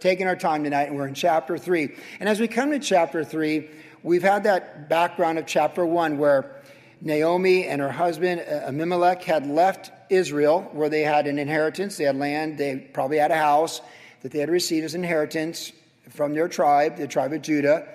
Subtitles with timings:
[0.00, 1.94] taking our time tonight, and we're in chapter 3.
[2.18, 3.68] And as we come to chapter 3,
[4.02, 6.56] we've had that background of chapter 1 where
[7.00, 12.16] Naomi and her husband Abimelech had left Israel, where they had an inheritance, they had
[12.16, 13.80] land, they probably had a house
[14.22, 15.72] that they had received as inheritance
[16.10, 17.86] from their tribe, the tribe of Judah.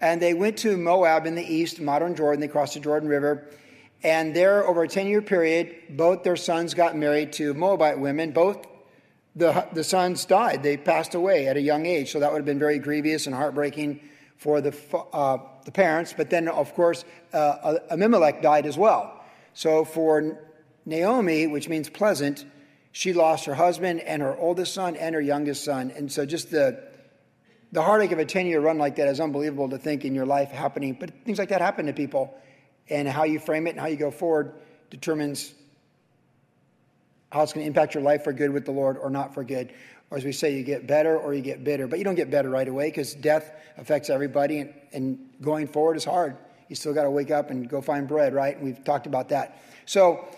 [0.00, 2.40] And they went to Moab in the east, modern Jordan.
[2.40, 3.46] They crossed the Jordan River.
[4.02, 8.32] And there, over a 10 year period, both their sons got married to Moabite women.
[8.32, 8.66] Both
[9.36, 10.62] the, the sons died.
[10.62, 12.12] They passed away at a young age.
[12.12, 14.00] So that would have been very grievous and heartbreaking
[14.36, 14.74] for the,
[15.12, 16.14] uh, the parents.
[16.16, 19.22] But then, of course, uh, Abimelech died as well.
[19.54, 20.38] So for
[20.86, 22.44] Naomi, which means pleasant,
[22.92, 25.92] she lost her husband and her oldest son and her youngest son.
[25.96, 26.82] And so just the,
[27.72, 30.26] the heartache of a 10 year run like that is unbelievable to think in your
[30.26, 30.96] life happening.
[30.98, 32.36] But things like that happen to people
[32.88, 34.54] and how you frame it and how you go forward
[34.90, 35.52] determines
[37.34, 39.42] how it's going to impact your life for good with the Lord or not for
[39.42, 39.72] good.
[40.08, 41.88] Or as we say, you get better or you get bitter.
[41.88, 45.96] But you don't get better right away because death affects everybody, and, and going forward
[45.96, 46.36] is hard.
[46.68, 48.54] You still got to wake up and go find bread, right?
[48.54, 49.60] And we've talked about that.
[49.84, 50.28] So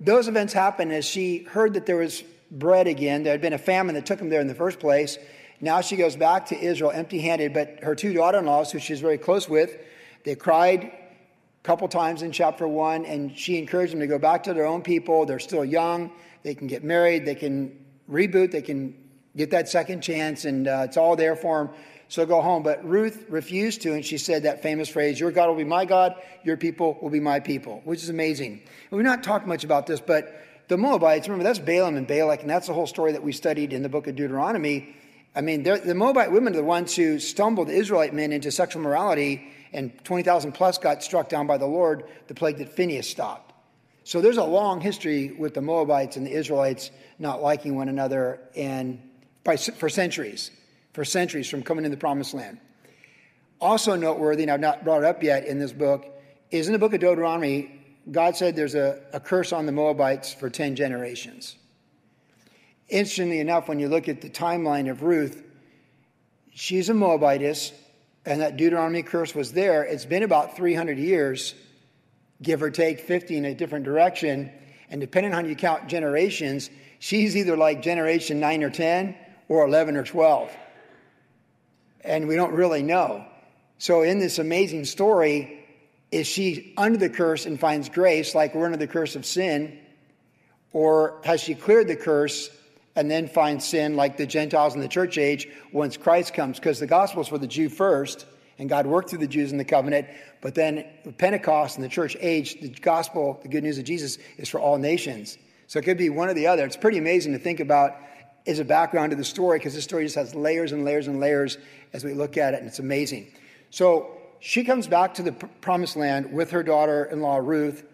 [0.00, 3.22] those events happened as she heard that there was bread again.
[3.22, 5.16] There had been a famine that took them there in the first place.
[5.62, 8.78] Now she goes back to Israel empty handed, but her two daughter in laws, who
[8.78, 9.78] she's very close with,
[10.24, 10.92] they cried a
[11.62, 14.82] couple times in chapter one, and she encouraged them to go back to their own
[14.82, 15.24] people.
[15.24, 16.12] They're still young.
[16.44, 17.24] They can get married.
[17.26, 18.52] They can reboot.
[18.52, 18.94] They can
[19.36, 21.74] get that second chance, and uh, it's all there for them.
[22.08, 22.62] So go home.
[22.62, 25.84] But Ruth refused to, and she said that famous phrase, Your God will be my
[25.84, 26.14] God,
[26.44, 28.52] your people will be my people, which is amazing.
[28.52, 32.42] And we've not talked much about this, but the Moabites, remember, that's Balaam and Balak,
[32.42, 34.94] and that's the whole story that we studied in the book of Deuteronomy.
[35.34, 38.82] I mean, the Moabite women are the ones who stumbled the Israelite men into sexual
[38.82, 43.53] morality and 20,000 plus got struck down by the Lord, the plague that Phineas stopped.
[44.04, 48.40] So there's a long history with the Moabites and the Israelites not liking one another
[48.54, 49.00] and
[49.42, 50.50] by, for centuries,
[50.92, 52.58] for centuries from coming in the promised land.
[53.60, 56.06] Also noteworthy, and I've not brought up yet in this book,
[56.50, 60.34] is in the book of Deuteronomy, God said there's a, a curse on the Moabites
[60.34, 61.56] for 10 generations.
[62.88, 65.42] Interestingly enough, when you look at the timeline of Ruth,
[66.52, 67.72] she's a Moabitess
[68.26, 71.54] and that Deuteronomy curse was there, it's been about 300 years,
[72.44, 74.52] give or take 50 in a different direction.
[74.90, 79.16] And depending on how you count generations, she's either like generation 9 or 10
[79.48, 80.50] or 11 or 12.
[82.02, 83.24] And we don't really know.
[83.78, 85.64] So, in this amazing story,
[86.12, 89.78] is she under the curse and finds grace, like we're under the curse of sin?
[90.72, 92.50] Or has she cleared the curse
[92.94, 96.78] and then finds sin like the Gentiles in the church age once Christ comes, because
[96.78, 98.26] the gospel is for the Jew first,
[98.58, 100.08] and God worked through the Jews in the covenant.
[100.40, 100.84] But then
[101.18, 104.78] Pentecost and the church age, the gospel, the good news of Jesus, is for all
[104.78, 105.38] nations.
[105.66, 106.64] So it could be one or the other.
[106.64, 107.92] It's pretty amazing to think about
[108.46, 111.18] as a background to the story, because this story just has layers and layers and
[111.18, 111.56] layers
[111.94, 113.32] as we look at it, and it's amazing.
[113.70, 117.84] So she comes back to the promised land with her daughter in law, Ruth,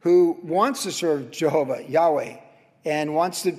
[0.00, 2.36] who wants to serve Jehovah, Yahweh,
[2.84, 3.56] and wants to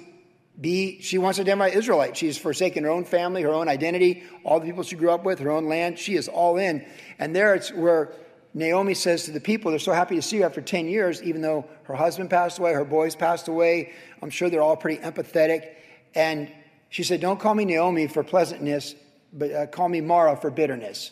[0.59, 2.15] be, she wants to identify Israelite.
[2.15, 5.39] She's forsaken her own family, her own identity, all the people she grew up with,
[5.39, 5.99] her own land.
[5.99, 6.85] She is all in.
[7.19, 8.13] And there it's where
[8.53, 11.41] Naomi says to the people, they're so happy to see you after 10 years, even
[11.41, 13.91] though her husband passed away, her boys passed away.
[14.21, 15.73] I'm sure they're all pretty empathetic.
[16.15, 16.49] And
[16.89, 18.95] she said, Don't call me Naomi for pleasantness,
[19.33, 21.11] but uh, call me Mara for bitterness.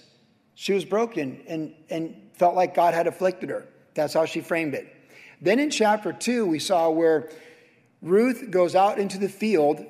[0.56, 3.68] She was broken and, and felt like God had afflicted her.
[3.94, 4.88] That's how she framed it.
[5.42, 7.30] Then in chapter 2, we saw where
[8.03, 9.84] Ruth goes out into the field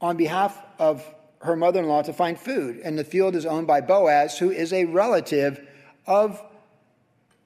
[0.00, 1.02] on behalf of
[1.40, 2.78] her mother in law to find food.
[2.84, 5.66] And the field is owned by Boaz, who is a relative
[6.06, 6.42] of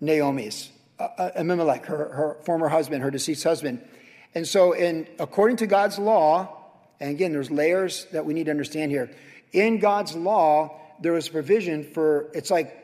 [0.00, 3.80] Naomi's, uh, uh, Abimelech, her, her former husband, her deceased husband.
[4.34, 6.56] And so, in, according to God's law,
[6.98, 9.10] and again, there's layers that we need to understand here.
[9.52, 12.76] In God's law, there was provision for, it's like,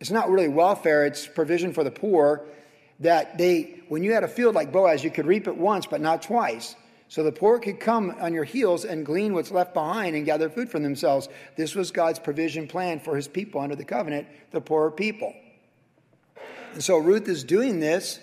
[0.00, 2.44] it's not really welfare, it's provision for the poor
[3.02, 6.00] that they, when you had a field like Boaz, you could reap it once, but
[6.00, 6.74] not twice.
[7.08, 10.48] So the poor could come on your heels and glean what's left behind and gather
[10.48, 11.28] food for themselves.
[11.56, 15.34] This was God's provision plan for his people under the covenant, the poorer people.
[16.72, 18.18] And so Ruth is doing this,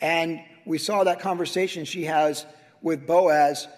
[0.00, 2.44] and we saw that conversation she has
[2.82, 3.68] with Boaz,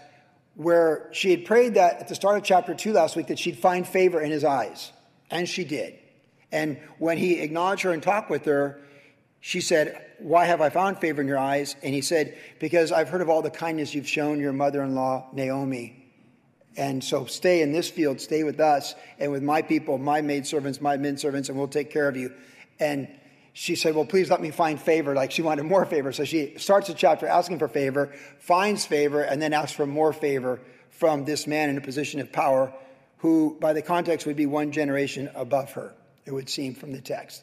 [0.54, 3.58] where she had prayed that at the start of chapter 2 last week that she'd
[3.58, 4.90] find favor in his eyes.
[5.30, 5.98] And she did.
[6.50, 8.80] And when he acknowledged her and talked with her,
[9.40, 11.74] she said, Why have I found favor in your eyes?
[11.82, 14.94] And he said, Because I've heard of all the kindness you've shown your mother in
[14.94, 15.96] law, Naomi.
[16.76, 20.80] And so stay in this field, stay with us and with my people, my maidservants,
[20.80, 22.32] my men servants, and we'll take care of you.
[22.78, 23.08] And
[23.54, 25.14] she said, Well, please let me find favor.
[25.14, 26.12] Like she wanted more favor.
[26.12, 30.12] So she starts the chapter asking for favor, finds favor, and then asks for more
[30.12, 30.60] favor
[30.90, 32.72] from this man in a position of power,
[33.18, 35.94] who, by the context, would be one generation above her,
[36.26, 37.42] it would seem from the text.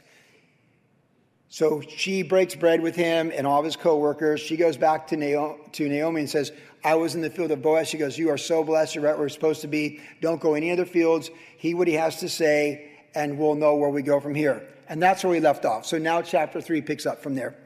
[1.50, 4.42] So she breaks bread with him and all of his co-workers.
[4.42, 6.52] She goes back to Naomi, and says,
[6.84, 7.88] I was in the field of Boaz.
[7.88, 8.96] She goes, You are so blessed.
[8.96, 10.02] You're right where we're supposed to be.
[10.22, 11.30] Don't go any other fields.
[11.58, 14.68] Heed what he has to say, and we'll know where we go from here.
[14.90, 15.86] And that's where we left off.
[15.86, 17.58] So now chapter 3 picks up from there.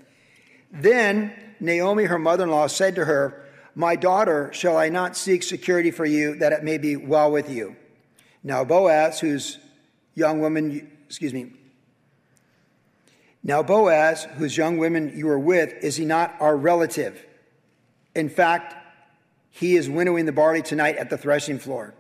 [0.72, 3.46] Then Naomi, her mother in law, said to her,
[3.76, 7.50] My daughter, shall I not seek security for you that it may be well with
[7.50, 7.76] you?
[8.44, 9.60] Now Boaz, whose
[10.16, 11.52] young woman, excuse me,
[13.44, 17.26] now, Boaz, whose young women you are with, is he not our relative?
[18.16, 18.76] In fact,
[19.50, 21.96] he is winnowing the barley tonight at the threshing floor.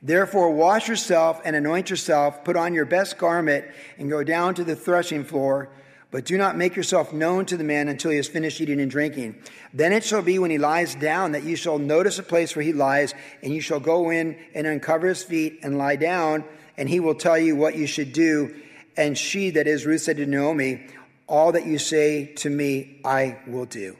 [0.00, 3.66] Therefore, wash yourself and anoint yourself, put on your best garment,
[3.98, 5.68] and go down to the threshing floor.
[6.10, 8.90] But do not make yourself known to the man until he has finished eating and
[8.90, 9.42] drinking.
[9.74, 12.64] Then it shall be when he lies down that you shall notice a place where
[12.64, 13.12] he lies,
[13.42, 16.44] and you shall go in and uncover his feet and lie down,
[16.78, 18.54] and he will tell you what you should do
[18.98, 20.84] and she, that is Ruth, said to Naomi,
[21.28, 23.96] All that you say to me, I will do.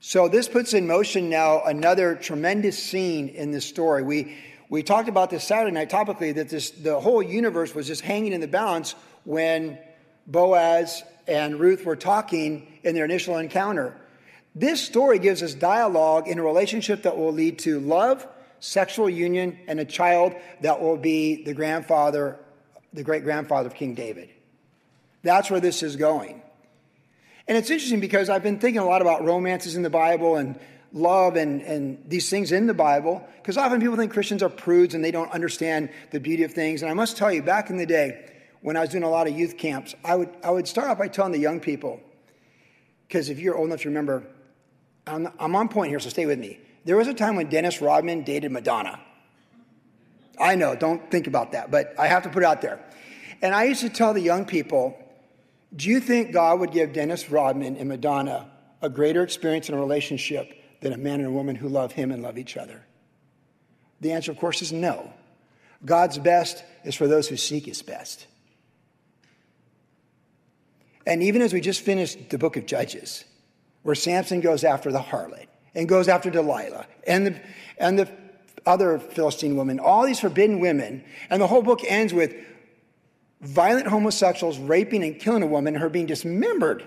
[0.00, 4.02] So this puts in motion now another tremendous scene in this story.
[4.02, 4.36] We,
[4.70, 8.32] we talked about this Saturday night topically that this, the whole universe was just hanging
[8.32, 8.94] in the balance
[9.24, 9.78] when
[10.26, 13.96] Boaz and Ruth were talking in their initial encounter.
[14.54, 18.26] This story gives us dialogue in a relationship that will lead to love,
[18.60, 22.38] sexual union, and a child that will be the grandfather
[22.96, 24.30] the great grandfather of King David.
[25.22, 26.42] That's where this is going.
[27.46, 30.58] And it's interesting because I've been thinking a lot about romances in the Bible and
[30.92, 34.94] love and, and these things in the Bible, because often people think Christians are prudes
[34.94, 36.82] and they don't understand the beauty of things.
[36.82, 38.30] And I must tell you, back in the day,
[38.62, 40.98] when I was doing a lot of youth camps, I would, I would start off
[40.98, 42.00] by telling the young people,
[43.06, 44.24] because if you're old enough to remember,
[45.06, 46.58] I'm, I'm on point here, so stay with me.
[46.84, 48.98] There was a time when Dennis Rodman dated Madonna.
[50.38, 52.80] I know, don't think about that, but I have to put it out there.
[53.42, 54.98] And I used to tell the young people,
[55.74, 58.50] do you think God would give Dennis Rodman and Madonna
[58.82, 62.10] a greater experience in a relationship than a man and a woman who love him
[62.10, 62.84] and love each other?
[64.00, 65.12] The answer, of course, is no.
[65.84, 68.26] God's best is for those who seek his best.
[71.06, 73.24] And even as we just finished the book of Judges,
[73.82, 77.40] where Samson goes after the harlot and goes after Delilah and the,
[77.78, 78.10] and the
[78.66, 81.04] other Philistine women, all these forbidden women.
[81.30, 82.34] And the whole book ends with
[83.40, 86.84] violent homosexuals raping and killing a woman, and her being dismembered.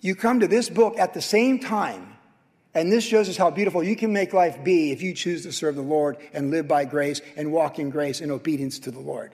[0.00, 2.16] You come to this book at the same time,
[2.74, 5.52] and this shows us how beautiful you can make life be if you choose to
[5.52, 9.00] serve the Lord and live by grace and walk in grace and obedience to the
[9.00, 9.32] Lord.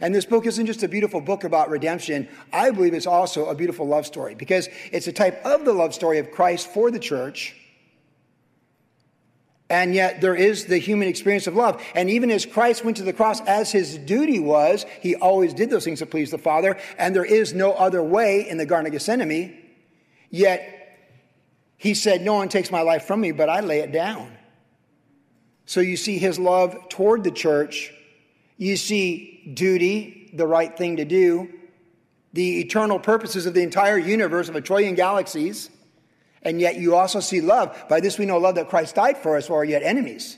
[0.00, 2.28] And this book isn't just a beautiful book about redemption.
[2.52, 5.94] I believe it's also a beautiful love story because it's a type of the love
[5.94, 7.54] story of Christ for the church
[9.72, 11.82] and yet there is the human experience of love.
[11.94, 15.70] And even as Christ went to the cross as his duty was, he always did
[15.70, 16.76] those things to please the Father.
[16.98, 19.58] And there is no other way in the Garden of Gethsemane.
[20.28, 20.98] Yet
[21.78, 24.30] he said, No one takes my life from me, but I lay it down.
[25.64, 27.94] So you see his love toward the church.
[28.58, 31.48] You see duty, the right thing to do,
[32.34, 35.70] the eternal purposes of the entire universe of a trillion galaxies
[36.42, 37.76] and yet you also see love.
[37.88, 40.36] By this we know love that Christ died for us are yet enemies.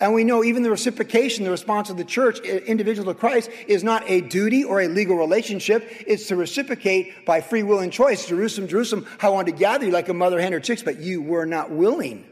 [0.00, 3.84] And we know even the reciprocation, the response of the church, individual to Christ, is
[3.84, 5.88] not a duty or a legal relationship.
[6.06, 8.26] It's to reciprocate by free will and choice.
[8.26, 11.22] Jerusalem, Jerusalem, I wanted to gather you like a mother hen or chicks, but you
[11.22, 12.26] were not willing.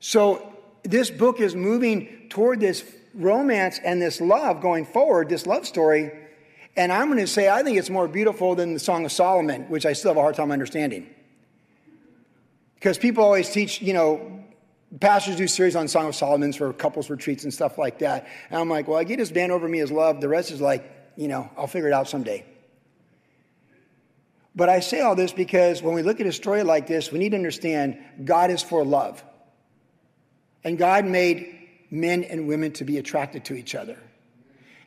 [0.00, 2.82] So this book is moving toward this
[3.14, 6.10] romance and this love going forward, this love story
[6.76, 9.64] and I'm going to say, I think it's more beautiful than the Song of Solomon,
[9.64, 11.08] which I still have a hard time understanding.
[12.74, 14.42] Because people always teach, you know,
[15.00, 18.26] pastors do series on Song of Solomon's for couples retreats and stuff like that.
[18.50, 20.20] And I'm like, well, I get his band over me as love.
[20.20, 22.44] The rest is like, you know, I'll figure it out someday.
[24.54, 27.18] But I say all this because when we look at a story like this, we
[27.18, 29.22] need to understand God is for love.
[30.64, 31.58] And God made
[31.90, 33.98] men and women to be attracted to each other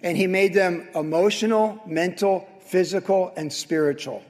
[0.01, 4.23] and he made them emotional, mental, physical, and spiritual.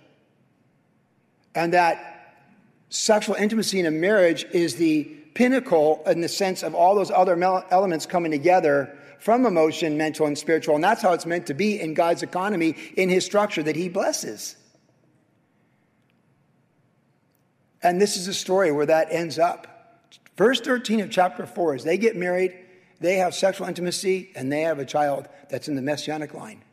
[1.54, 2.44] And that
[2.90, 5.04] sexual intimacy in a marriage is the
[5.34, 7.42] pinnacle in the sense of all those other
[7.72, 10.76] elements coming together from emotion, mental, and spiritual.
[10.76, 13.90] And that's how it's meant to be in God's economy, in his structure that he
[13.90, 14.56] blesses.
[17.82, 19.68] And this is a story where that ends up.
[20.38, 22.54] Verse 13 of chapter 4 is they get married,
[23.00, 26.64] they have sexual intimacy, and they have a child that's in the messianic line.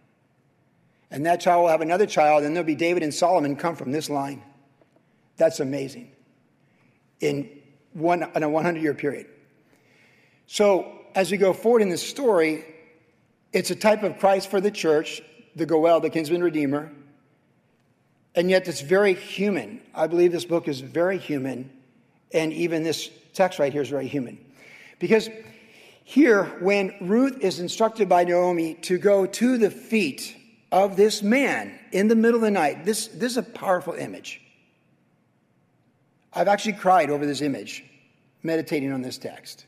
[1.10, 3.92] And that child will have another child, and there'll be David and Solomon come from
[3.92, 4.42] this line.
[5.36, 6.10] That's amazing.
[7.20, 7.50] In,
[7.92, 9.26] one, in a 100 year period.
[10.46, 12.64] So, as we go forward in this story,
[13.52, 15.20] it's a type of Christ for the church,
[15.54, 16.90] the Goel, the kinsman redeemer.
[18.34, 19.82] And yet, it's very human.
[19.94, 21.70] I believe this book is very human.
[22.32, 24.38] And even this text right here is very human.
[24.98, 25.28] Because
[26.04, 30.36] here, when Ruth is instructed by Naomi to go to the feet
[30.70, 34.40] of this man in the middle of the night, this, this is a powerful image.
[36.32, 37.84] I've actually cried over this image,
[38.42, 39.66] meditating on this text.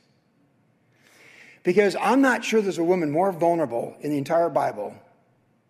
[1.62, 4.94] Because I'm not sure there's a woman more vulnerable in the entire Bible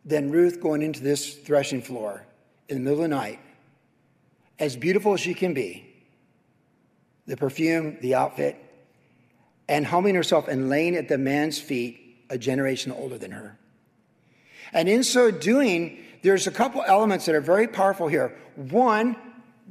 [0.04, 2.24] than Ruth going into this threshing floor
[2.68, 3.38] in the middle of the night,
[4.58, 5.90] as beautiful as she can be
[7.26, 8.63] the perfume, the outfit,
[9.68, 13.58] and humbling herself and laying at the man's feet a generation older than her.
[14.72, 18.36] And in so doing, there's a couple elements that are very powerful here.
[18.56, 19.16] One,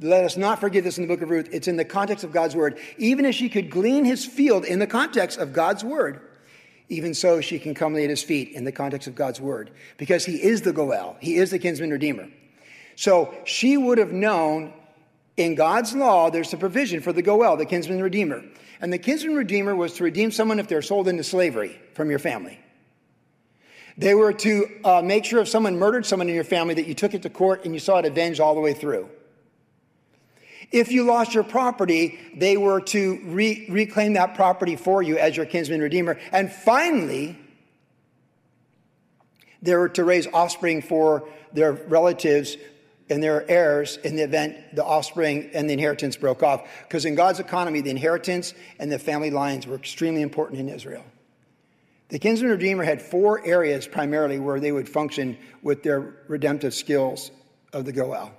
[0.00, 1.48] let us not forget this in the book of Ruth.
[1.52, 2.78] It's in the context of God's word.
[2.98, 6.20] Even if she could glean his field in the context of God's word,
[6.88, 9.70] even so she can come lay at his feet in the context of God's word,
[9.96, 12.28] because he is the Goel, he is the kinsman redeemer.
[12.96, 14.72] So she would have known
[15.36, 18.42] in God's law, there's a provision for the Goel, the kinsman redeemer.
[18.84, 22.18] And the kinsman redeemer was to redeem someone if they're sold into slavery from your
[22.18, 22.60] family.
[23.96, 26.92] They were to uh, make sure if someone murdered someone in your family that you
[26.92, 29.08] took it to court and you saw it avenged all the way through.
[30.70, 35.34] If you lost your property, they were to re- reclaim that property for you as
[35.34, 36.18] your kinsman redeemer.
[36.30, 37.38] And finally,
[39.62, 42.58] they were to raise offspring for their relatives
[43.10, 46.66] and their heirs in the event the offspring and the inheritance broke off.
[46.82, 51.04] Because in God's economy, the inheritance and the family lines were extremely important in Israel.
[52.08, 57.30] The kinsman redeemer had four areas primarily where they would function with their redemptive skills
[57.72, 58.32] of the Goel.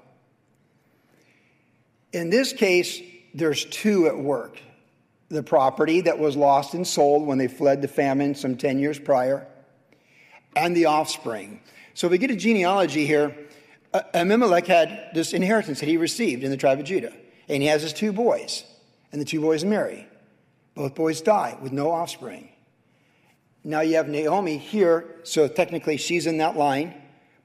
[2.14, 3.02] In this case,
[3.34, 4.62] there's two at work
[5.30, 9.00] the property that was lost and sold when they fled the famine some 10 years
[9.00, 9.48] prior,
[10.56, 11.60] and the offspring.
[11.94, 13.36] So if we get a genealogy here,
[14.14, 17.14] Abimelech had this inheritance that he received in the tribe of Judah,
[17.48, 18.64] and he has his two boys,
[19.12, 20.08] and the two boys marry.
[20.74, 22.50] Both boys die with no offspring.
[23.64, 26.94] Now you have Naomi here, so technically she's in that line,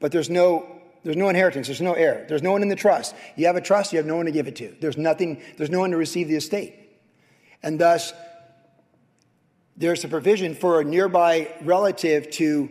[0.01, 1.67] but there's no there's no inheritance.
[1.67, 2.27] There's no heir.
[2.29, 3.15] There's no one in the trust.
[3.37, 4.77] You have a trust, you have no one to give it to.
[4.81, 6.75] There's nothing, there's no one to receive the estate.
[7.63, 8.13] And thus,
[9.77, 12.71] there's a provision for a nearby relative to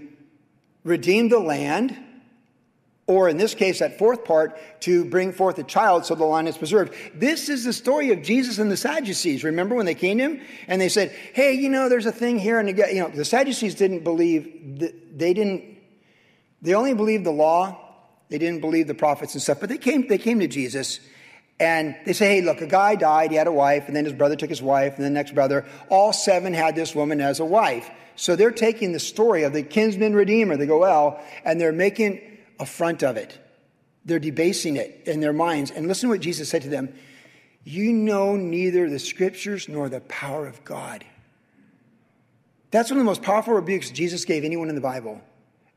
[0.84, 1.98] redeem the land,
[3.10, 6.48] or in this case, that fourth part, to bring forth a child so the line
[6.48, 6.94] is preserved.
[7.14, 9.44] This is the story of Jesus and the Sadducees.
[9.44, 12.40] Remember when they came to him and they said, Hey, you know, there's a thing
[12.40, 12.60] here.
[12.60, 14.80] And you know, the Sadducees didn't believe,
[15.18, 15.78] they didn't,
[16.62, 17.86] they only believed the law
[18.30, 21.00] they didn't believe the prophets and stuff, but they came, they came to Jesus
[21.60, 24.14] and they say, hey, look, a guy died, he had a wife, and then his
[24.14, 25.66] brother took his wife, and the next brother.
[25.90, 27.90] All seven had this woman as a wife.
[28.16, 32.22] So they're taking the story of the kinsman redeemer, the Goel, and they're making
[32.60, 33.38] a front of it.
[34.06, 35.72] They're debasing it in their minds.
[35.72, 36.94] And listen to what Jesus said to them
[37.64, 41.06] You know neither the scriptures nor the power of God.
[42.72, 45.22] That's one of the most powerful rebukes Jesus gave anyone in the Bible.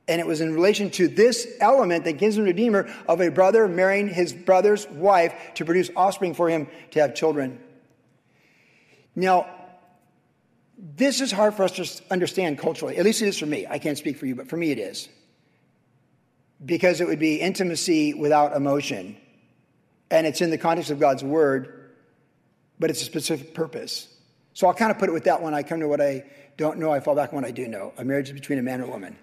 [0.09, 4.09] And it was in relation to this element, that kinsman redeemer, of a brother marrying
[4.09, 7.61] his brother's wife to produce offspring for him to have children.
[9.15, 9.47] Now,
[10.77, 12.97] this is hard for us to understand culturally.
[12.97, 13.67] At least it is for me.
[13.69, 15.09] I can't speak for you, but for me it is.
[16.65, 19.17] Because it would be intimacy without emotion.
[20.11, 21.91] And it's in the context of God's word,
[22.79, 24.09] but it's a specific purpose.
[24.53, 25.55] So I'll kind of put it with that one.
[25.55, 26.25] I come to what I
[26.57, 27.93] don't know, I fall back on what I do know.
[27.97, 29.17] A marriage is between a man and a woman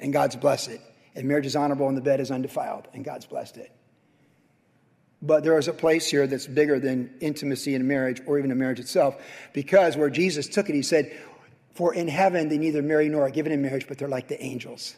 [0.00, 0.80] and God's blessed it.
[1.14, 3.72] And marriage is honorable and the bed is undefiled, and God's blessed it.
[5.20, 8.54] But there is a place here that's bigger than intimacy in marriage or even a
[8.54, 9.16] marriage itself,
[9.52, 11.10] because where Jesus took it, he said,
[11.74, 14.40] For in heaven they neither marry nor are given in marriage, but they're like the
[14.40, 14.94] angels.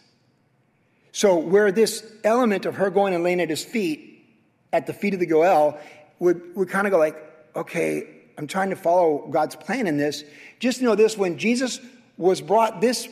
[1.13, 4.25] So, where this element of her going and laying at his feet,
[4.73, 5.79] at the feet of the Goel,
[6.19, 7.17] would, would kind of go like,
[7.57, 8.07] okay,
[8.39, 10.25] I'm trying to follow God's plan in this.
[10.61, 11.81] Just know this when Jesus
[12.17, 13.09] was brought this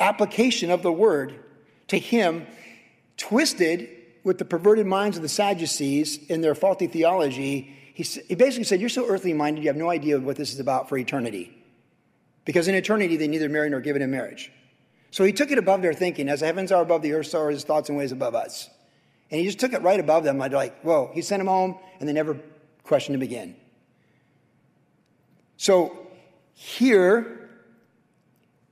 [0.00, 1.38] application of the word
[1.88, 2.46] to him,
[3.16, 3.88] twisted
[4.24, 8.80] with the perverted minds of the Sadducees in their faulty theology, he, he basically said,
[8.80, 11.56] You're so earthly minded, you have no idea what this is about for eternity.
[12.44, 14.50] Because in eternity, they neither marry nor give it in marriage.
[15.16, 16.28] So he took it above their thinking.
[16.28, 18.68] As the heavens are above the earth, so are his thoughts and ways above us.
[19.30, 20.42] And he just took it right above them.
[20.42, 22.38] I'd like, whoa, he sent them home, and they never
[22.84, 23.56] questioned him again.
[25.56, 26.06] So
[26.52, 27.48] here,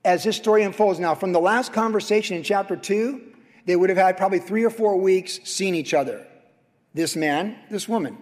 [0.05, 3.23] as this story unfolds now, from the last conversation in chapter 2,
[3.65, 6.27] They would have had probably three or four weeks seeing each other.
[6.93, 8.19] This man, this woman.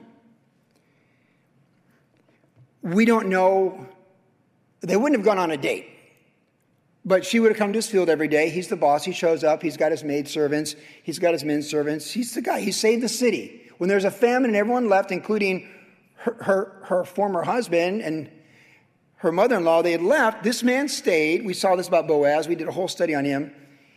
[2.82, 3.88] We don't know,
[4.80, 5.91] they wouldn't have gone on a date.
[7.04, 8.48] But she would have come to his field every day.
[8.48, 9.04] He's the boss.
[9.04, 9.62] He shows up.
[9.62, 10.76] He's got his maid servants.
[11.02, 12.10] He's got his men servants.
[12.10, 12.60] He's the guy.
[12.60, 13.70] He saved the city.
[13.78, 15.68] When there's a famine and everyone left, including
[16.14, 18.30] her, her, her former husband and
[19.16, 20.44] her mother in law, they had left.
[20.44, 21.44] This man stayed.
[21.44, 22.46] We saw this about Boaz.
[22.46, 23.52] We did a whole study on him.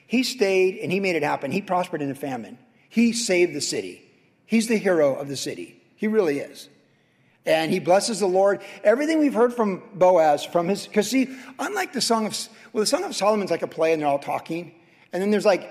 [0.08, 1.52] He stayed and he made it happen.
[1.52, 2.58] He prospered in the famine.
[2.90, 4.02] He saved the city.
[4.48, 5.82] He's the hero of the city.
[5.96, 6.70] He really is
[7.46, 8.62] and he blesses the Lord.
[8.84, 12.88] Everything we've heard from Boaz, from his, because see, unlike the Song of, well, the
[12.88, 14.74] Song of Solomon's like a play and they're all talking.
[15.14, 15.70] And then there's like,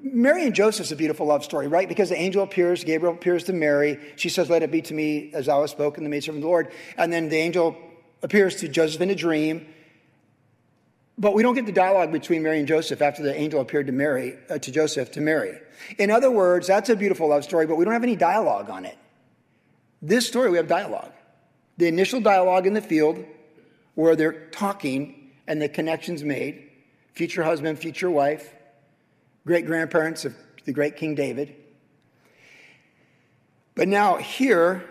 [0.00, 1.88] Mary and Joseph's a beautiful love story, right?
[1.88, 3.98] Because the angel appears, Gabriel appears to Mary.
[4.14, 6.48] She says, Let it be to me as thou hast spoken, the maidservant of the
[6.48, 6.70] Lord.
[6.96, 7.76] And then the angel
[8.22, 9.66] appears to Joseph in a dream.
[11.18, 13.92] But we don't get the dialogue between Mary and Joseph after the angel appeared to
[13.92, 15.58] Mary, uh, to Joseph, to Mary.
[15.98, 18.84] In other words, that's a beautiful love story, but we don't have any dialogue on
[18.84, 18.96] it.
[20.00, 21.10] This story, we have dialogue.
[21.78, 23.24] The initial dialogue in the field
[23.96, 25.17] where they're talking
[25.48, 26.70] and the connections made
[27.14, 28.54] future husband, future wife,
[29.44, 31.56] great grandparents of the great King David.
[33.74, 34.84] But now, here,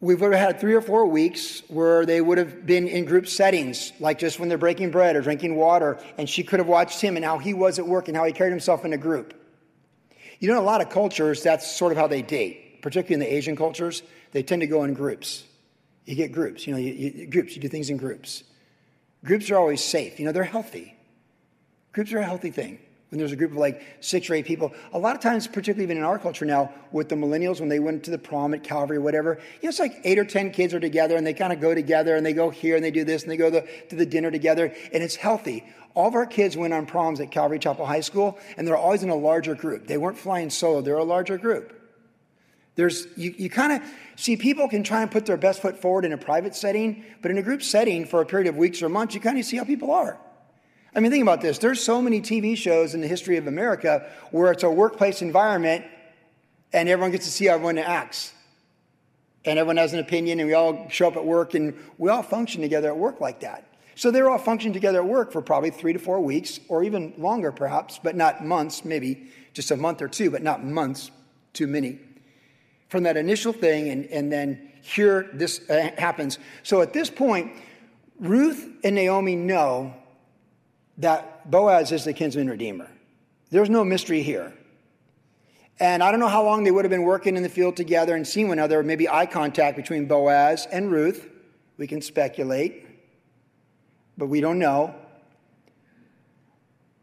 [0.00, 3.28] we would have had three or four weeks where they would have been in group
[3.28, 7.02] settings, like just when they're breaking bread or drinking water, and she could have watched
[7.02, 9.34] him and how he was at work and how he carried himself in a group.
[10.38, 13.30] You know, in a lot of cultures, that's sort of how they date particularly in
[13.30, 14.02] the Asian cultures,
[14.32, 15.44] they tend to go in groups.
[16.04, 18.42] You get groups, you know, you, you, groups, you do things in groups.
[19.24, 20.96] Groups are always safe, you know, they're healthy.
[21.92, 22.78] Groups are a healthy thing.
[23.10, 25.82] When there's a group of like six or eight people, a lot of times, particularly
[25.82, 28.62] even in our culture now, with the millennials, when they went to the prom at
[28.62, 31.34] Calvary or whatever, you know, it's like eight or 10 kids are together and they
[31.34, 33.50] kind of go together and they go here and they do this and they go
[33.50, 35.64] to, to the dinner together and it's healthy.
[35.94, 39.02] All of our kids went on proms at Calvary Chapel High School and they're always
[39.02, 39.88] in a larger group.
[39.88, 41.79] They weren't flying solo, they're a larger group.
[42.80, 43.82] There's, you, you kind of
[44.16, 47.30] see people can try and put their best foot forward in a private setting, but
[47.30, 49.58] in a group setting for a period of weeks or months, you kind of see
[49.58, 50.18] how people are.
[50.94, 51.58] I mean, think about this.
[51.58, 55.84] There's so many TV shows in the history of America where it's a workplace environment
[56.72, 58.32] and everyone gets to see how everyone acts.
[59.44, 62.22] And everyone has an opinion, and we all show up at work and we all
[62.22, 63.66] function together at work like that.
[63.94, 67.12] So they're all functioning together at work for probably three to four weeks, or even
[67.18, 71.10] longer perhaps, but not months, maybe just a month or two, but not months,
[71.52, 71.98] too many
[72.90, 76.38] from that initial thing, and, and then here this uh, happens.
[76.62, 77.52] So at this point,
[78.18, 79.94] Ruth and Naomi know
[80.98, 82.90] that Boaz is the kinsman redeemer.
[83.50, 84.52] There's no mystery here.
[85.78, 88.14] And I don't know how long they would have been working in the field together
[88.14, 91.26] and seen one another, maybe eye contact between Boaz and Ruth.
[91.78, 92.86] We can speculate,
[94.18, 94.94] but we don't know.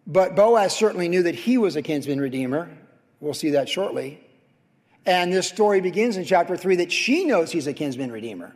[0.05, 2.69] But Boaz certainly knew that he was a kinsman redeemer.
[3.19, 4.26] We'll see that shortly.
[5.07, 8.53] And this story begins in chapter 3 that she knows he's a kinsman redeemer.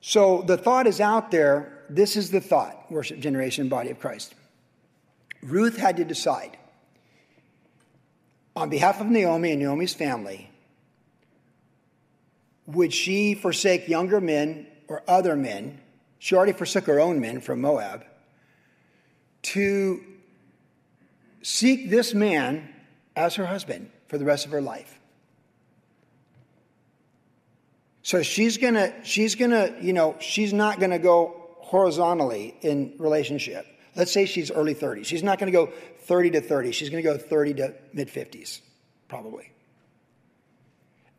[0.00, 1.84] So the thought is out there.
[1.90, 4.34] This is the thought, worship generation, body of Christ.
[5.42, 6.56] Ruth had to decide
[8.56, 10.50] on behalf of Naomi and Naomi's family
[12.66, 15.80] would she forsake younger men or other men?
[16.18, 18.04] She already forsook her own men from Moab
[19.42, 20.02] to
[21.42, 22.68] seek this man
[23.16, 24.98] as her husband for the rest of her life.
[28.02, 33.66] So she's gonna, she's gonna, you know, she's not gonna go horizontally in relationship.
[33.94, 35.04] Let's say she's early 30s.
[35.04, 35.66] She's not gonna go
[36.04, 36.72] 30 to 30.
[36.72, 38.60] She's gonna go 30 to mid 50s,
[39.08, 39.52] probably.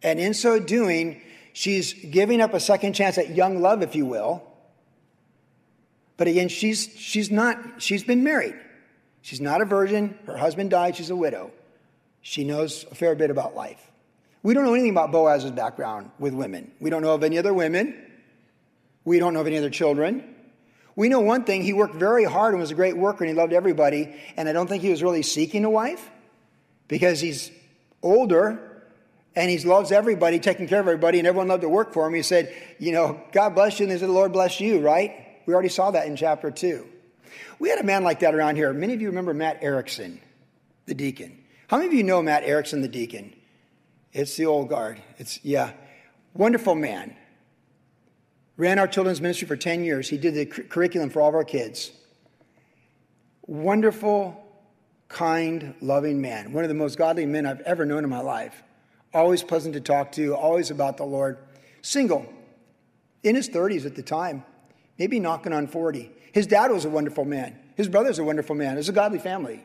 [0.01, 1.21] And in so doing,
[1.53, 4.43] she's giving up a second chance at young love, if you will.
[6.17, 8.55] But again, she's, she's not, she's been married.
[9.21, 10.17] She's not a virgin.
[10.25, 10.95] Her husband died.
[10.95, 11.51] She's a widow.
[12.29, 13.81] She knows a fair bit about life.
[14.43, 16.71] We don't know anything about Boaz's background with women.
[16.79, 17.99] We don't know of any other women.
[19.03, 20.35] We don't know of any other children.
[20.95, 23.35] We know one thing he worked very hard and was a great worker and he
[23.35, 24.15] loved everybody.
[24.37, 26.07] And I don't think he was really seeking a wife
[26.87, 27.49] because he's
[28.03, 28.83] older
[29.35, 32.13] and he loves everybody, taking care of everybody, and everyone loved to work for him.
[32.13, 35.15] He said, You know, God bless you, and they said, The Lord bless you, right?
[35.47, 36.87] We already saw that in chapter 2.
[37.57, 38.71] We had a man like that around here.
[38.71, 40.21] Many of you remember Matt Erickson,
[40.85, 41.38] the deacon.
[41.69, 43.31] How many of you know Matt Erickson, the deacon?
[44.11, 44.99] It's the old guard.
[45.19, 45.73] It's, yeah,
[46.33, 47.15] wonderful man.
[48.57, 50.09] Ran our children's ministry for 10 years.
[50.09, 51.91] He did the curriculum for all of our kids.
[53.45, 54.43] Wonderful,
[55.09, 56.53] kind, loving man.
[56.53, 58.63] One of the most godly men I've ever known in my life.
[59.13, 61.37] Always pleasant to talk to, always about the Lord.
[61.83, 62.25] Single,
[63.21, 64.43] in his 30s at the time,
[64.97, 66.09] maybe knocking on 40.
[66.31, 67.59] His dad was a wonderful man.
[67.75, 68.79] His brother's a wonderful man.
[68.79, 69.63] It's a godly family.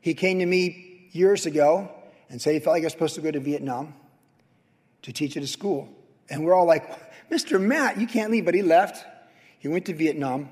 [0.00, 1.90] He came to me years ago
[2.28, 3.94] and said he felt like I was supposed to go to Vietnam
[5.02, 5.88] to teach at a school.
[6.28, 6.88] And we're all like,
[7.30, 7.60] Mr.
[7.60, 8.44] Matt, you can't leave.
[8.44, 9.04] But he left.
[9.58, 10.48] He went to Vietnam.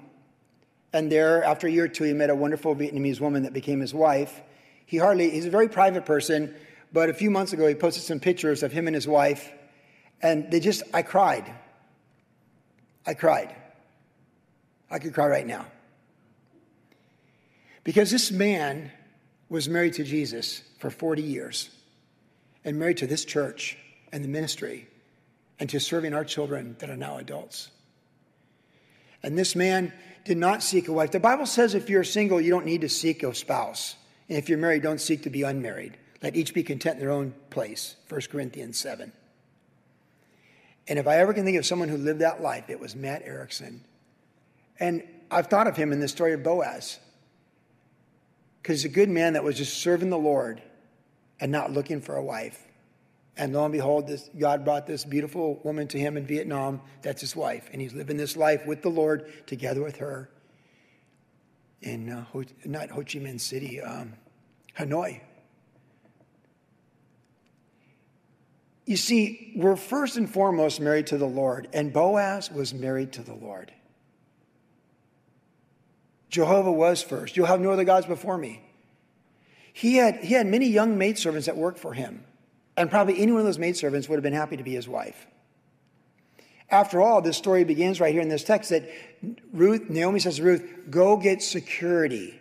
[0.93, 3.81] And there, after a year or two, he met a wonderful Vietnamese woman that became
[3.81, 4.41] his wife.
[4.87, 6.55] He hardly, he's a very private person,
[6.93, 9.53] but a few months ago, he posted some pictures of him and his wife.
[10.23, 11.53] And they just, I cried.
[13.07, 13.55] I cried.
[14.91, 15.67] I could cry right now.
[17.85, 18.91] Because this man
[19.49, 21.71] was married to Jesus for 40 years
[22.65, 23.79] and married to this church
[24.13, 24.89] and the ministry
[25.59, 27.71] and to serving our children that are now adults.
[29.23, 29.93] And this man
[30.25, 31.11] did not seek a wife.
[31.11, 33.97] The Bible says if you're single, you don't need to seek a spouse.
[34.29, 35.97] And if you're married, don't seek to be unmarried.
[36.23, 37.97] Let each be content in their own place.
[38.09, 39.13] 1 Corinthians 7.
[40.89, 43.23] And if I ever can think of someone who lived that life, it was Matt
[43.25, 43.85] Erickson.
[44.81, 46.99] And I've thought of him in the story of Boaz.
[48.63, 50.63] Because a good man that was just serving the Lord
[51.41, 52.69] and not looking for a wife.
[53.37, 56.81] And lo and behold, this, God brought this beautiful woman to him in Vietnam.
[57.03, 57.71] That's his wife.
[57.73, 60.29] And he's living this life with the Lord together with her
[61.81, 64.15] in uh, Ho, not Ho Chi Minh City, um,
[64.77, 65.21] Hanoi.
[68.85, 73.23] You see, we're first and foremost married to the Lord, and Boaz was married to
[73.23, 73.71] the Lord.
[76.29, 77.37] Jehovah was first.
[77.37, 78.63] You'll have no other gods before me.
[79.73, 82.25] He had, he had many young maidservants that worked for him.
[82.77, 85.27] And probably any one of those maidservants would have been happy to be his wife.
[86.71, 88.89] After all, this story begins right here in this text that
[89.53, 92.39] Ruth, Naomi says to Ruth, go get security.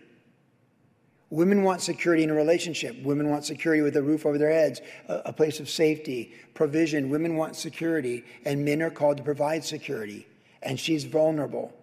[1.29, 3.01] Women want security in a relationship.
[3.03, 7.09] Women want security with a roof over their heads, a, a place of safety, provision.
[7.09, 10.27] Women want security, and men are called to provide security.
[10.61, 11.73] And she's vulnerable.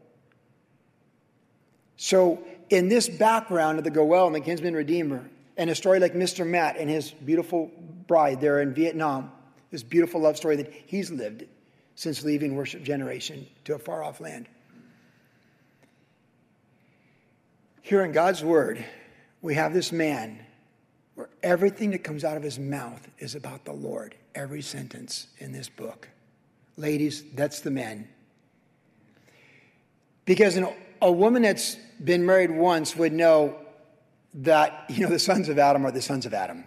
[1.97, 6.15] So, in this background of the Goel and the kinsman redeemer, and a story like
[6.15, 6.47] Mr.
[6.47, 7.71] Matt and his beautiful
[8.07, 9.31] bride there in Vietnam,
[9.71, 11.45] this beautiful love story that he's lived
[11.95, 14.49] since leaving worship generation to a far off land.
[17.83, 18.85] Here in God's word,
[19.43, 20.41] we have this man
[21.15, 25.53] where everything that comes out of his mouth is about the Lord, every sentence in
[25.53, 26.09] this book.
[26.77, 28.09] Ladies, that's the man.
[30.25, 30.59] Because
[31.05, 33.55] a woman that's been married once would know
[34.33, 36.65] that, you know, the sons of Adam are the sons of Adam.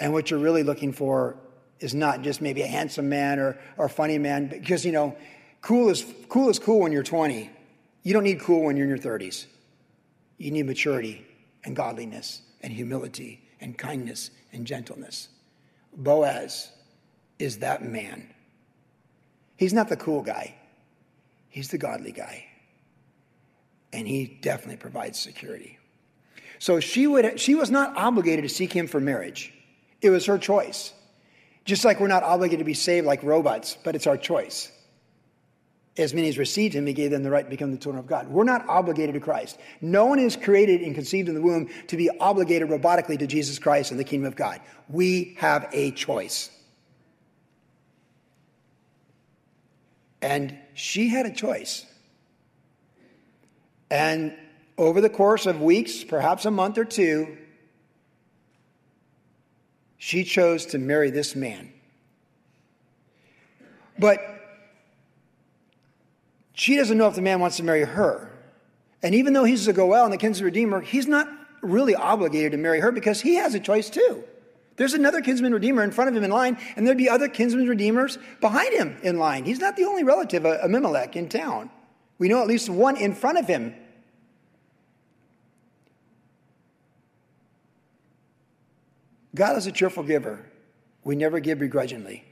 [0.00, 1.36] And what you're really looking for
[1.78, 5.16] is not just maybe a handsome man or, or a funny man, because, you know,
[5.60, 7.48] cool is, cool is cool when you're 20.
[8.02, 9.46] You don't need cool when you're in your 30s.
[10.38, 11.24] You need maturity
[11.64, 15.28] and godliness and humility and kindness and gentleness.
[15.96, 16.72] Boaz
[17.38, 18.28] is that man.
[19.56, 20.56] He's not the cool guy,
[21.48, 22.46] he's the godly guy.
[24.02, 25.78] And he definitely provides security.
[26.58, 29.54] So she, would, she was not obligated to seek him for marriage.
[30.00, 30.92] It was her choice.
[31.64, 34.72] Just like we're not obligated to be saved like robots, but it's our choice.
[35.96, 38.08] As many as received him, he gave them the right to become the children of
[38.08, 38.26] God.
[38.26, 39.60] We're not obligated to Christ.
[39.80, 43.60] No one is created and conceived in the womb to be obligated robotically to Jesus
[43.60, 44.60] Christ and the kingdom of God.
[44.88, 46.50] We have a choice.
[50.20, 51.86] And she had a choice.
[53.92, 54.34] And
[54.78, 57.36] over the course of weeks, perhaps a month or two,
[59.98, 61.70] she chose to marry this man.
[63.98, 64.18] But
[66.54, 68.32] she doesn't know if the man wants to marry her.
[69.02, 71.28] And even though he's a Goel and the kinsman redeemer, he's not
[71.60, 74.24] really obligated to marry her because he has a choice too.
[74.76, 77.68] There's another kinsman redeemer in front of him in line, and there'd be other kinsman
[77.68, 79.44] redeemers behind him in line.
[79.44, 81.68] He's not the only relative of Abimelech in town.
[82.16, 83.74] We know at least one in front of him
[89.34, 90.44] God is a cheerful giver.
[91.04, 92.24] We never give begrudgingly.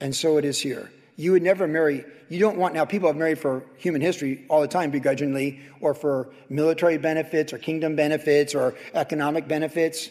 [0.00, 0.90] And so it is here.
[1.16, 4.60] You would never marry, you don't want, now people have married for human history all
[4.60, 10.10] the time begrudgingly, or for military benefits, or kingdom benefits, or economic benefits.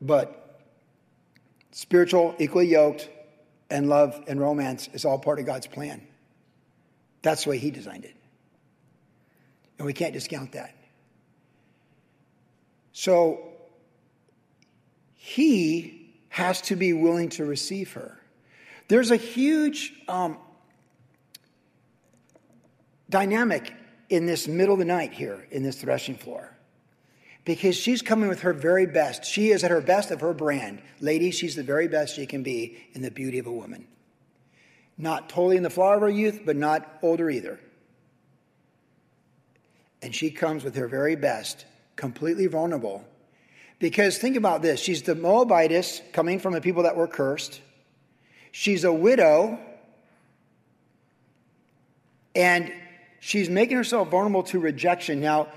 [0.00, 0.60] But
[1.70, 3.08] spiritual, equally yoked,
[3.70, 6.04] and love and romance is all part of God's plan.
[7.22, 8.16] That's the way He designed it.
[9.78, 10.74] And we can't discount that.
[12.98, 13.52] So
[15.14, 18.18] he has to be willing to receive her.
[18.88, 20.36] There's a huge um,
[23.08, 23.72] dynamic
[24.08, 26.56] in this middle of the night here in this threshing floor
[27.44, 29.24] because she's coming with her very best.
[29.24, 30.82] She is at her best of her brand.
[30.98, 33.86] Lady, she's the very best she can be in the beauty of a woman.
[34.96, 37.60] Not totally in the flower of her youth, but not older either.
[40.02, 41.64] And she comes with her very best,
[41.98, 43.04] completely vulnerable.
[43.78, 47.60] Because think about this she's the Moabitess coming from the people that were cursed.
[48.50, 49.58] She's a widow.
[52.34, 52.72] And
[53.20, 55.20] she's making herself vulnerable to rejection.
[55.20, 55.48] Now,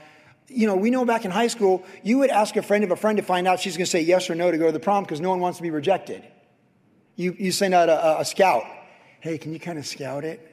[0.47, 2.95] you know, we know back in high school, you would ask a friend of a
[2.95, 4.79] friend to find out she's going to say yes or no to go to the
[4.79, 6.23] prom because no one wants to be rejected.
[7.15, 8.63] You, you send out a, a scout.
[9.19, 10.47] Hey, can you kind of scout it?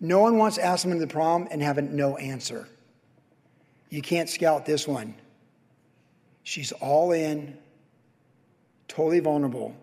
[0.00, 2.66] No one wants to ask someone to the prom and have a no answer.
[3.94, 5.14] You can't scout this one.
[6.42, 7.56] She's all in,
[8.88, 9.76] totally vulnerable,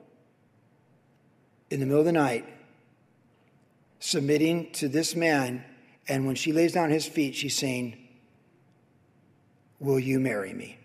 [1.69, 2.45] in the middle of the night,
[3.99, 5.63] submitting to this man.
[6.09, 8.05] And when she lays down his feet, she's saying,
[9.79, 10.77] Will you marry me?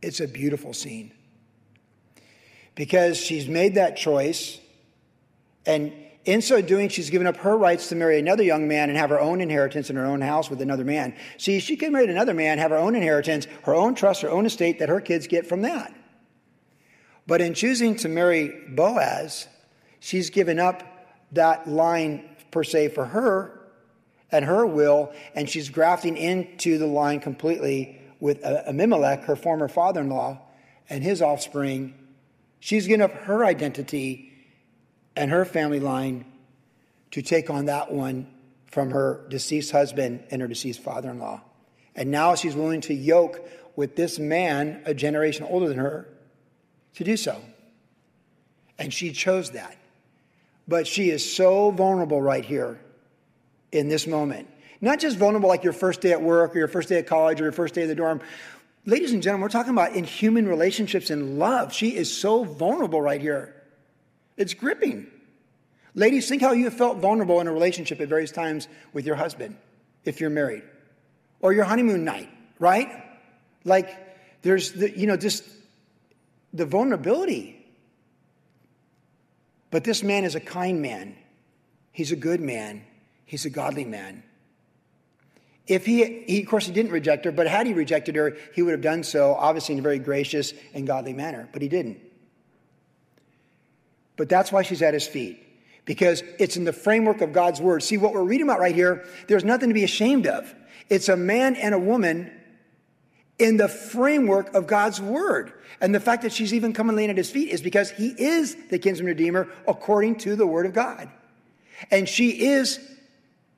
[0.00, 1.12] It's a beautiful scene
[2.76, 4.58] because she's made that choice.
[5.66, 5.92] And
[6.24, 9.10] in so doing, she's given up her rights to marry another young man and have
[9.10, 11.14] her own inheritance in her own house with another man.
[11.36, 14.46] See, she could marry another man, have her own inheritance, her own trust, her own
[14.46, 15.94] estate that her kids get from that.
[17.26, 19.48] But in choosing to marry Boaz,
[20.00, 20.82] she's given up
[21.32, 23.60] that line per se for her
[24.30, 30.00] and her will, and she's grafting into the line completely with Abimelech, her former father
[30.00, 30.40] in law,
[30.88, 31.94] and his offspring.
[32.60, 34.33] She's given up her identity
[35.16, 36.24] and her family line
[37.12, 38.26] to take on that one
[38.66, 41.40] from her deceased husband and her deceased father in law.
[41.94, 43.40] And now she's willing to yoke
[43.76, 46.08] with this man, a generation older than her,
[46.94, 47.40] to do so.
[48.78, 49.76] And she chose that.
[50.66, 52.80] But she is so vulnerable right here
[53.70, 54.48] in this moment.
[54.80, 57.40] Not just vulnerable like your first day at work or your first day at college
[57.40, 58.20] or your first day at the dorm.
[58.86, 61.72] Ladies and gentlemen, we're talking about in human relationships and love.
[61.72, 63.53] She is so vulnerable right here.
[64.36, 65.06] It's gripping.
[65.94, 69.16] Ladies, think how you have felt vulnerable in a relationship at various times with your
[69.16, 69.56] husband
[70.04, 70.62] if you're married,
[71.40, 72.88] or your honeymoon night, right?
[73.64, 75.44] Like, there's the, you know, just
[76.52, 77.64] the vulnerability.
[79.70, 81.16] But this man is a kind man,
[81.90, 82.84] he's a good man,
[83.24, 84.22] he's a godly man.
[85.66, 88.60] If he, he, of course, he didn't reject her, but had he rejected her, he
[88.60, 91.98] would have done so, obviously, in a very gracious and godly manner, but he didn't.
[94.16, 95.42] But that's why she's at his feet,
[95.84, 97.82] because it's in the framework of God's word.
[97.82, 100.54] See, what we're reading about right here, there's nothing to be ashamed of.
[100.88, 102.30] It's a man and a woman
[103.38, 105.52] in the framework of God's word.
[105.80, 108.56] And the fact that she's even coming laying at his feet is because he is
[108.70, 111.10] the kinsman redeemer according to the word of God.
[111.90, 112.78] And she is,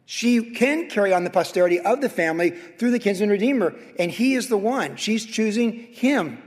[0.07, 3.75] she can carry on the posterity of the family through the kinsman redeemer.
[3.99, 4.97] And he is the one.
[4.97, 6.43] She's choosing him.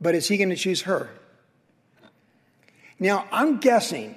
[0.00, 1.10] But is he going to choose her?
[2.98, 4.16] Now, I'm guessing,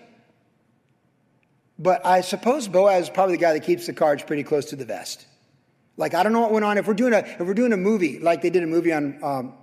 [1.80, 4.76] but I suppose Boaz is probably the guy that keeps the cards pretty close to
[4.76, 5.26] the vest.
[5.96, 6.78] Like, I don't know what went on.
[6.78, 9.24] If we're doing a, if we're doing a movie, like they did a movie on
[9.24, 9.54] um,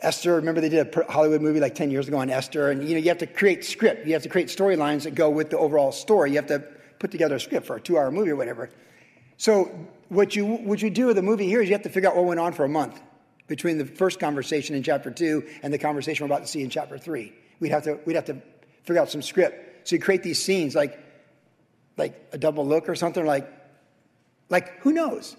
[0.00, 2.94] Esther, remember they did a Hollywood movie like 10 years ago on Esther, and you
[2.94, 4.06] know, you have to create script.
[4.06, 6.30] You have to create storylines that go with the overall story.
[6.30, 6.60] You have to
[7.00, 8.70] put together a script for a two hour movie or whatever.
[9.38, 9.64] So,
[10.08, 12.16] what you, what you do with a movie here is you have to figure out
[12.16, 13.00] what went on for a month
[13.46, 16.70] between the first conversation in chapter two and the conversation we're about to see in
[16.70, 17.32] chapter three.
[17.60, 18.40] We'd have to, we'd have to
[18.84, 19.88] figure out some script.
[19.88, 20.98] So you create these scenes like,
[21.96, 23.50] like a double look or something like,
[24.48, 25.36] like who knows?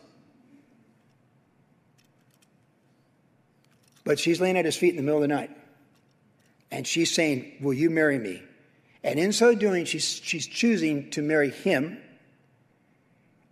[4.04, 5.52] But she's laying at his feet in the middle of the night.
[6.72, 8.42] And she's saying, Will you marry me?
[9.04, 11.98] And in so doing, she's, she's choosing to marry him.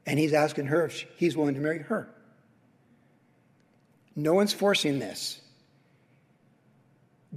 [0.06, 2.10] And he's asking her if he's willing to marry her.
[4.16, 5.40] No one's forcing this.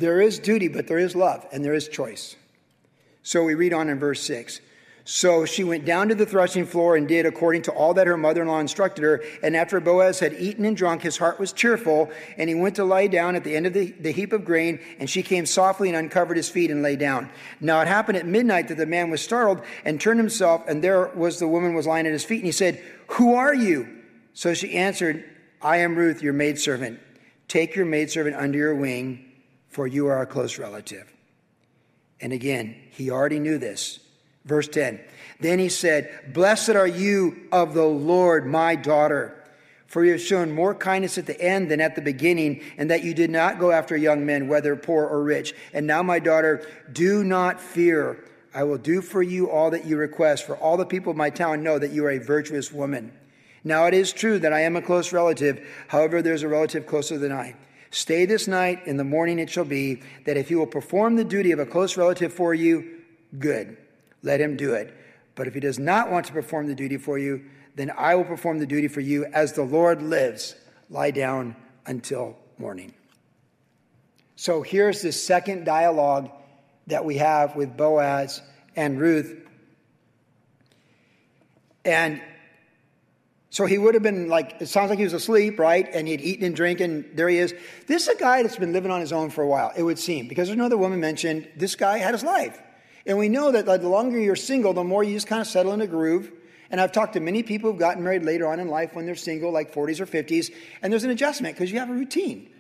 [0.01, 2.35] There is duty, but there is love, and there is choice.
[3.23, 4.63] So we read on in verse 6.
[5.05, 8.17] So she went down to the threshing floor and did according to all that her
[8.17, 9.23] mother in law instructed her.
[9.43, 12.85] And after Boaz had eaten and drunk, his heart was cheerful, and he went to
[12.85, 14.81] lie down at the end of the, the, heap of grain.
[14.99, 17.29] And she came softly and uncovered his feet and lay down.
[17.61, 21.09] Now it happened at midnight that the man was startled and turned himself, and there
[21.09, 22.39] was the woman was lying at his feet.
[22.39, 23.87] And he said, Who are you?
[24.33, 25.29] So she answered,
[25.61, 27.01] I am Ruth, your maidservant.
[27.49, 29.30] Take your maidservant under your wing
[29.71, 31.11] for you are a close relative.
[32.21, 34.01] And again, he already knew this.
[34.45, 35.01] Verse 10
[35.41, 39.37] Then he said, Blessed are you of the Lord, my daughter.
[39.87, 43.03] For you have shown more kindness at the end than at the beginning, and that
[43.03, 45.53] you did not go after young men, whether poor or rich.
[45.73, 48.25] And now, my daughter, do not fear.
[48.55, 51.31] I will do for you all that you request, for all the people of my
[51.31, 53.11] town know that you are a virtuous woman.
[53.65, 55.67] Now, it is true that I am a close relative.
[55.89, 57.57] However, there's a relative closer than I.
[57.91, 61.25] Stay this night, in the morning it shall be that if he will perform the
[61.25, 63.01] duty of a close relative for you,
[63.39, 63.77] good.
[64.23, 64.95] Let him do it.
[65.35, 68.25] But if he does not want to perform the duty for you, then I will
[68.25, 70.55] perform the duty for you as the Lord lives.
[70.89, 72.95] Lie down until morning.
[74.37, 76.31] So here's the second dialogue
[76.87, 78.43] that we have with Boaz
[78.77, 79.37] and Ruth.
[81.85, 82.21] And
[83.51, 85.89] so he would have been like, it sounds like he was asleep, right?
[85.93, 87.05] And he'd eaten and drinking.
[87.15, 87.53] There he is.
[87.89, 89.99] This is a guy that's been living on his own for a while, it would
[89.99, 91.49] seem, because there's another woman mentioned.
[91.57, 92.61] This guy had his life.
[93.07, 95.73] And we know that the longer you're single, the more you just kind of settle
[95.73, 96.31] in a groove.
[96.71, 99.17] And I've talked to many people who've gotten married later on in life when they're
[99.17, 102.51] single, like 40s or 50s, and there's an adjustment because you have a routine.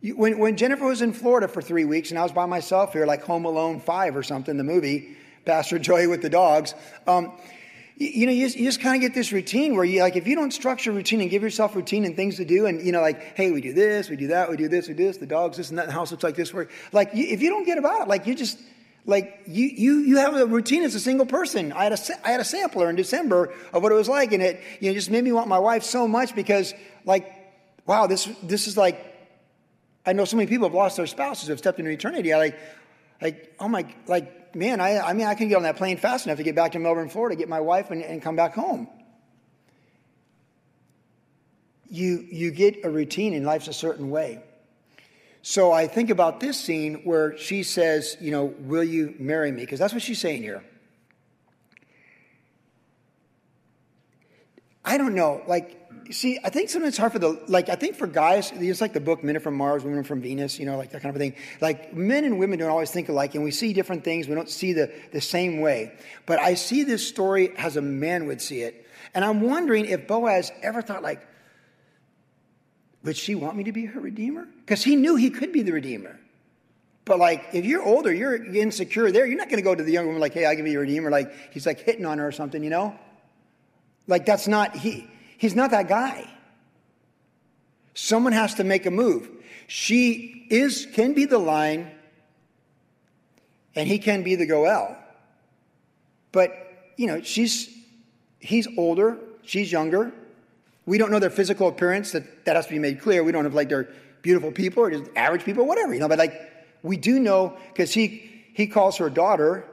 [0.00, 2.92] You, when, when Jennifer was in Florida for three weeks and I was by myself
[2.92, 6.74] here, like Home Alone 5 or something, the movie, Pastor Joey with the dogs,
[7.08, 7.32] um,
[7.96, 10.26] you, know, you just, you just kind of get this routine where you, like, if
[10.26, 13.00] you don't structure routine and give yourself routine and things to do, and, you know,
[13.00, 15.26] like, hey, we do this, we do that, we do this, we do this, the
[15.26, 17.64] dogs, this and that, the house looks like this, where, like, you, if you don't
[17.64, 18.58] get about it, like, you just,
[19.06, 21.72] like you, you, you have a routine as a single person.
[21.72, 24.42] I had a, I had a sampler in December of what it was like, and
[24.42, 26.72] it you know, just made me want my wife so much because,
[27.04, 27.30] like,
[27.86, 29.12] wow, this, this is like,
[30.06, 32.32] I know so many people have lost their spouses, have stepped into eternity.
[32.32, 32.58] I like,
[33.20, 36.26] like, oh my, like, man, I, I mean, I can get on that plane fast
[36.26, 38.88] enough to get back to Melbourne, Florida, get my wife, and, and come back home.
[41.88, 44.42] You, you get a routine, and life's a certain way.
[45.42, 49.60] So I think about this scene where she says, you know, will you marry me?
[49.60, 50.64] Because that's what she's saying here.
[54.84, 55.42] I don't know.
[55.46, 58.80] Like, see, I think sometimes it's hard for the, like, I think for guys, it's
[58.80, 61.02] like the book Men Are From Mars, Women Are From Venus, you know, like that
[61.02, 61.34] kind of thing.
[61.60, 64.28] Like, men and women don't always think alike, and we see different things.
[64.28, 65.92] We don't see the, the same way.
[66.26, 68.86] But I see this story as a man would see it.
[69.14, 71.26] And I'm wondering if Boaz ever thought, like,
[73.04, 74.48] would she want me to be her redeemer?
[74.60, 76.18] Because he knew he could be the redeemer.
[77.04, 79.92] But like, if you're older, you're insecure there, you're not going to go to the
[79.92, 81.10] young woman like, hey, I can be your redeemer.
[81.10, 82.98] Like, he's like hitting on her or something, you know?
[84.06, 85.06] Like, that's not, he,
[85.44, 86.26] he's not that guy.
[87.92, 89.28] Someone has to make a move.
[89.66, 91.90] She is, can be the line,
[93.74, 94.96] and he can be the Goel.
[96.32, 96.50] But,
[96.96, 97.68] you know, she's,
[98.40, 100.14] he's older, she's younger.
[100.86, 103.22] We don't know their physical appearance, that, that has to be made clear.
[103.22, 106.18] We don't have like they're beautiful people or just average people, whatever, you know, but
[106.18, 106.32] like
[106.82, 109.66] we do know because he he calls her daughter,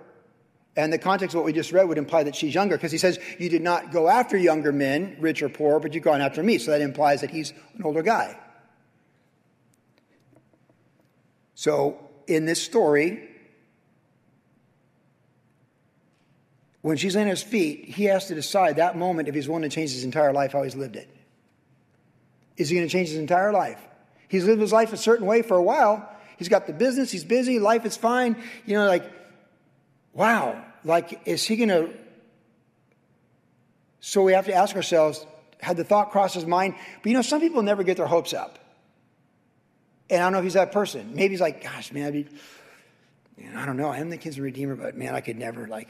[0.76, 2.98] and the context of what we just read would imply that she's younger, because he
[2.98, 6.42] says, You did not go after younger men, rich or poor, but you've gone after
[6.42, 6.58] me.
[6.58, 8.38] So that implies that he's an older guy.
[11.56, 13.30] So in this story,
[16.82, 19.70] When she's in his feet, he has to decide that moment if he's willing to
[19.70, 21.08] change his entire life, how he's lived it.
[22.58, 23.80] Is he going to change his entire life?
[24.28, 26.08] He's lived his life a certain way for a while.
[26.38, 28.36] He's got the business, he's busy, life is fine.
[28.66, 29.04] You know, like,
[30.14, 31.90] wow, like, is he going to.
[34.00, 35.26] So we have to ask ourselves,
[35.60, 36.76] had the thought crossed his mind?
[37.04, 38.58] But you know, some people never get their hopes up.
[40.10, 41.14] And I don't know if he's that person.
[41.14, 42.28] Maybe he's like, gosh, man, I'd be,
[43.38, 43.90] man, I don't know.
[43.90, 45.90] I am the kid's redeemer, but man, I could never, like,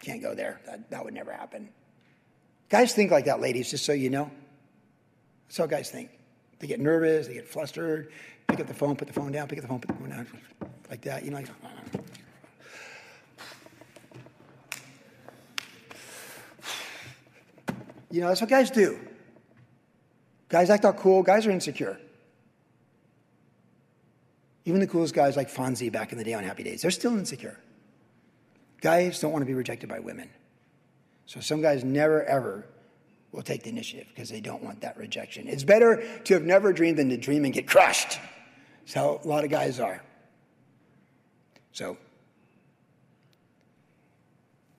[0.00, 0.60] can't go there.
[0.66, 1.70] That, that would never happen.
[2.68, 4.30] Guys think like that, ladies, just so you know.
[5.48, 6.10] That's how guys think.
[6.58, 8.12] They get nervous, they get flustered,
[8.46, 10.10] pick up the phone, put the phone down, pick up the phone, put the phone
[10.10, 10.26] down,
[10.88, 11.24] like that.
[11.24, 11.48] You know, like,
[18.10, 18.98] you know, that's what guys do.
[20.48, 21.98] Guys act all cool, guys are insecure.
[24.64, 27.16] Even the coolest guys like Fonzie back in the day on Happy Days, they're still
[27.16, 27.58] insecure.
[28.80, 30.28] Guys don't want to be rejected by women.
[31.26, 32.66] So some guys never, ever
[33.32, 35.48] will take the initiative because they don't want that rejection.
[35.48, 38.18] It's better to have never dreamed than to dream and get crushed.
[38.80, 40.02] That's how a lot of guys are.
[41.72, 41.96] So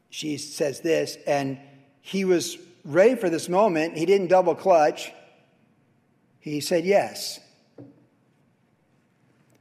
[0.10, 1.60] she says this, and
[2.02, 2.58] he was
[2.88, 3.98] ready for this moment.
[3.98, 5.12] He didn't double clutch.
[6.40, 7.40] He said yes.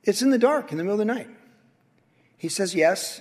[0.04, 1.28] It's in the dark, in the middle of the night.
[2.36, 3.20] He says yes.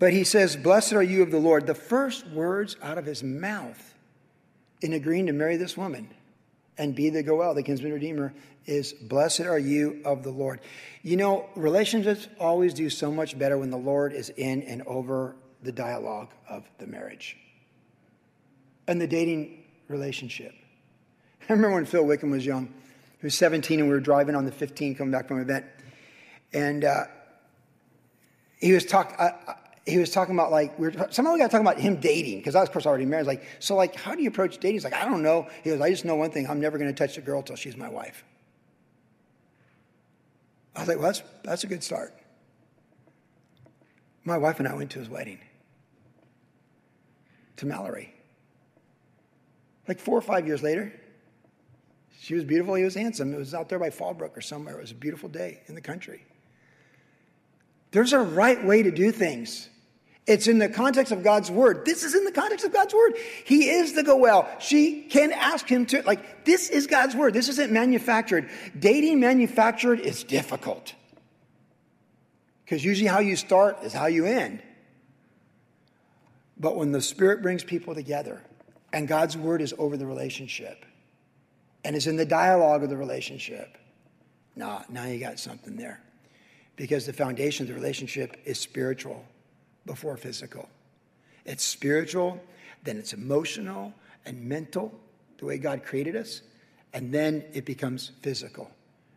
[0.00, 1.66] But he says, Blessed are you of the Lord.
[1.66, 3.94] The first words out of his mouth
[4.80, 6.08] in agreeing to marry this woman
[6.76, 8.34] and be the Goel, the kinsman redeemer,
[8.66, 10.60] is Blessed are you of the Lord.
[11.02, 15.36] You know, relationships always do so much better when the Lord is in and over
[15.62, 17.36] the dialogue of the marriage
[18.88, 20.52] and the dating relationship.
[21.48, 22.66] I remember when Phil Wickham was young.
[23.20, 25.66] He was 17 and we were driving on the 15 coming back from an event.
[26.52, 27.04] And uh,
[28.58, 29.16] he was talking,
[29.86, 32.54] he was talking about like we were somehow we got talking about him dating because
[32.54, 33.26] I was of course already married.
[33.26, 34.74] Like so, like how do you approach dating?
[34.74, 35.48] He's like I don't know.
[35.64, 37.56] He goes, I just know one thing: I'm never going to touch a girl till
[37.56, 38.24] she's my wife.
[40.76, 42.14] I was like, well, that's that's a good start.
[44.24, 45.38] My wife and I went to his wedding
[47.56, 48.14] to Mallory.
[49.88, 50.92] Like four or five years later,
[52.20, 53.32] she was beautiful, he was handsome.
[53.32, 54.76] It was out there by Fallbrook or somewhere.
[54.76, 56.24] It was a beautiful day in the country.
[57.90, 59.70] There's a right way to do things.
[60.26, 61.86] It's in the context of God's word.
[61.86, 63.14] This is in the context of God's word.
[63.46, 64.46] He is the Goel.
[64.58, 67.32] She can ask him to, like, this is God's word.
[67.32, 68.50] This isn't manufactured.
[68.78, 70.92] Dating manufactured is difficult.
[72.62, 74.62] Because usually how you start is how you end.
[76.58, 78.42] But when the Spirit brings people together
[78.92, 80.84] and God's word is over the relationship
[81.84, 83.76] and is in the dialogue of the relationship,
[84.56, 86.00] nah, now you got something there.
[86.76, 89.24] Because the foundation of the relationship is spiritual
[89.84, 90.68] before physical.
[91.44, 92.40] It's spiritual,
[92.84, 93.92] then it's emotional
[94.26, 94.92] and mental,
[95.38, 96.42] the way God created us,
[96.92, 98.70] and then it becomes physical.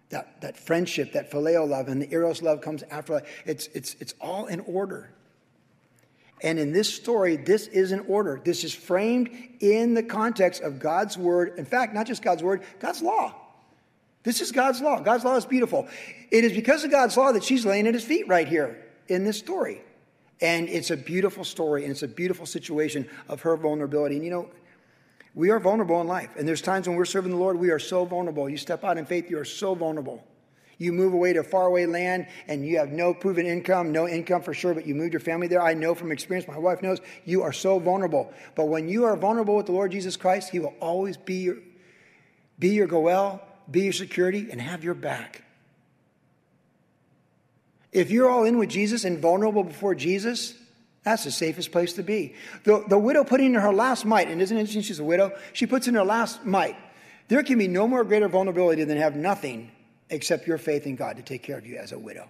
[0.10, 3.22] That, that friendship, that phileo love, and the eros love comes after.
[3.46, 5.12] It's, it's, it's all in order.
[6.44, 8.42] And in this story, this is in order.
[8.44, 9.30] This is framed
[9.60, 11.54] in the context of God's word.
[11.58, 13.36] In fact, not just God's word, God's law.
[14.24, 15.00] This is God's law.
[15.00, 15.88] God's law is beautiful.
[16.32, 19.24] It is because of God's law that she's laying at his feet right here in
[19.24, 19.82] this story.
[20.42, 24.16] And it's a beautiful story and it's a beautiful situation of her vulnerability.
[24.16, 24.50] And you know,
[25.36, 26.36] we are vulnerable in life.
[26.38, 28.50] And there's times when we're serving the Lord, we are so vulnerable.
[28.50, 30.24] You step out in faith, you are so vulnerable.
[30.82, 34.52] You move away to faraway land and you have no proven income, no income for
[34.52, 35.62] sure, but you moved your family there.
[35.62, 38.34] I know from experience, my wife knows, you are so vulnerable.
[38.56, 41.58] But when you are vulnerable with the Lord Jesus Christ, He will always be your,
[42.58, 45.44] be your goel, be your security, and have your back.
[47.92, 50.56] If you're all in with Jesus and vulnerable before Jesus,
[51.04, 52.34] that's the safest place to be.
[52.64, 55.38] The, the widow putting in her last mite, and isn't it interesting she's a widow?
[55.54, 56.76] She puts in her last mite.
[57.28, 59.70] There can be no more greater vulnerability than have nothing
[60.12, 62.30] except your faith in God to take care of you as a widow.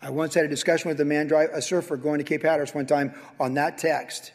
[0.00, 2.86] I once had a discussion with a man, a surfer, going to Cape Hatteras one
[2.86, 4.32] time on that text.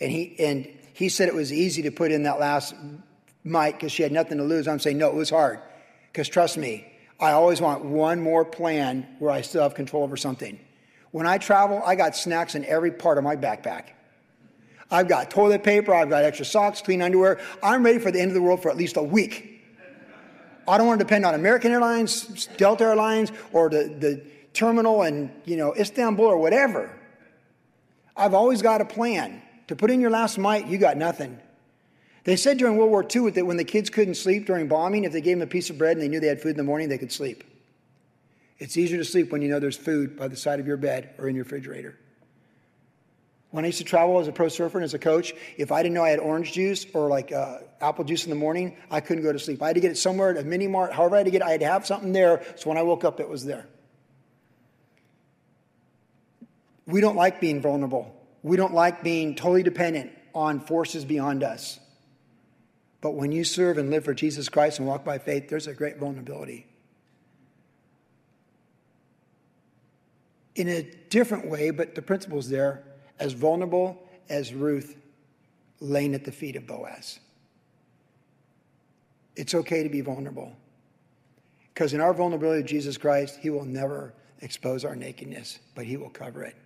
[0.00, 2.74] And he, and he said it was easy to put in that last
[3.44, 4.66] mite because she had nothing to lose.
[4.66, 5.60] I'm saying, no, it was hard.
[6.12, 10.16] Because trust me, I always want one more plan where I still have control over
[10.16, 10.58] something.
[11.12, 13.84] When I travel, I got snacks in every part of my backpack.
[14.90, 17.40] I've got toilet paper, I've got extra socks, clean underwear.
[17.62, 19.55] I'm ready for the end of the world for at least a week.
[20.68, 25.30] I don't want to depend on American Airlines, Delta Airlines, or the, the terminal in
[25.44, 26.90] you know Istanbul or whatever.
[28.16, 29.42] I've always got a plan.
[29.68, 31.38] To put in your last mite, you got nothing.
[32.24, 35.12] They said during World War II that when the kids couldn't sleep during bombing, if
[35.12, 36.64] they gave them a piece of bread and they knew they had food in the
[36.64, 37.44] morning, they could sleep.
[38.58, 41.14] It's easier to sleep when you know there's food by the side of your bed
[41.18, 41.98] or in your refrigerator.
[43.56, 45.82] When I used to travel as a pro surfer and as a coach, if I
[45.82, 49.00] didn't know I had orange juice or like uh, apple juice in the morning, I
[49.00, 49.62] couldn't go to sleep.
[49.62, 51.40] I had to get it somewhere at a mini mart, however I had to get
[51.40, 52.44] it, I had to have something there.
[52.56, 53.66] So when I woke up, it was there.
[56.84, 58.14] We don't like being vulnerable.
[58.42, 61.80] We don't like being totally dependent on forces beyond us.
[63.00, 65.72] But when you serve and live for Jesus Christ and walk by faith, there's a
[65.72, 66.66] great vulnerability.
[70.54, 72.84] In a different way, but the principle's there,
[73.18, 74.96] as vulnerable as Ruth
[75.80, 77.20] laying at the feet of Boaz.
[79.34, 80.56] It's okay to be vulnerable.
[81.74, 85.96] Because in our vulnerability to Jesus Christ, He will never expose our nakedness, but He
[85.96, 86.56] will cover it.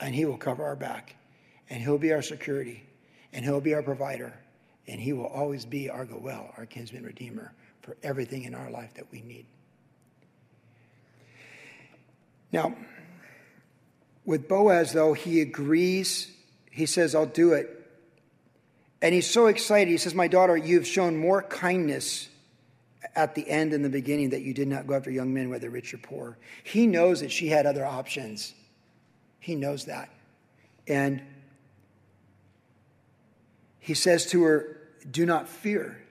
[0.00, 1.16] And He will cover our back.
[1.68, 2.86] And He'll be our security.
[3.32, 4.32] And He'll be our provider
[4.88, 8.94] and he will always be our Goel, our kinsman redeemer, for everything in our life
[8.94, 9.46] that we need.
[12.50, 12.74] Now,
[14.28, 16.30] with Boaz, though, he agrees.
[16.70, 17.74] He says, I'll do it.
[19.00, 19.90] And he's so excited.
[19.90, 22.28] He says, My daughter, you've shown more kindness
[23.16, 25.70] at the end and the beginning that you did not go after young men, whether
[25.70, 26.36] rich or poor.
[26.62, 28.52] He knows that she had other options.
[29.40, 30.10] He knows that.
[30.86, 31.22] And
[33.78, 34.76] he says to her,
[35.10, 36.02] do not fear.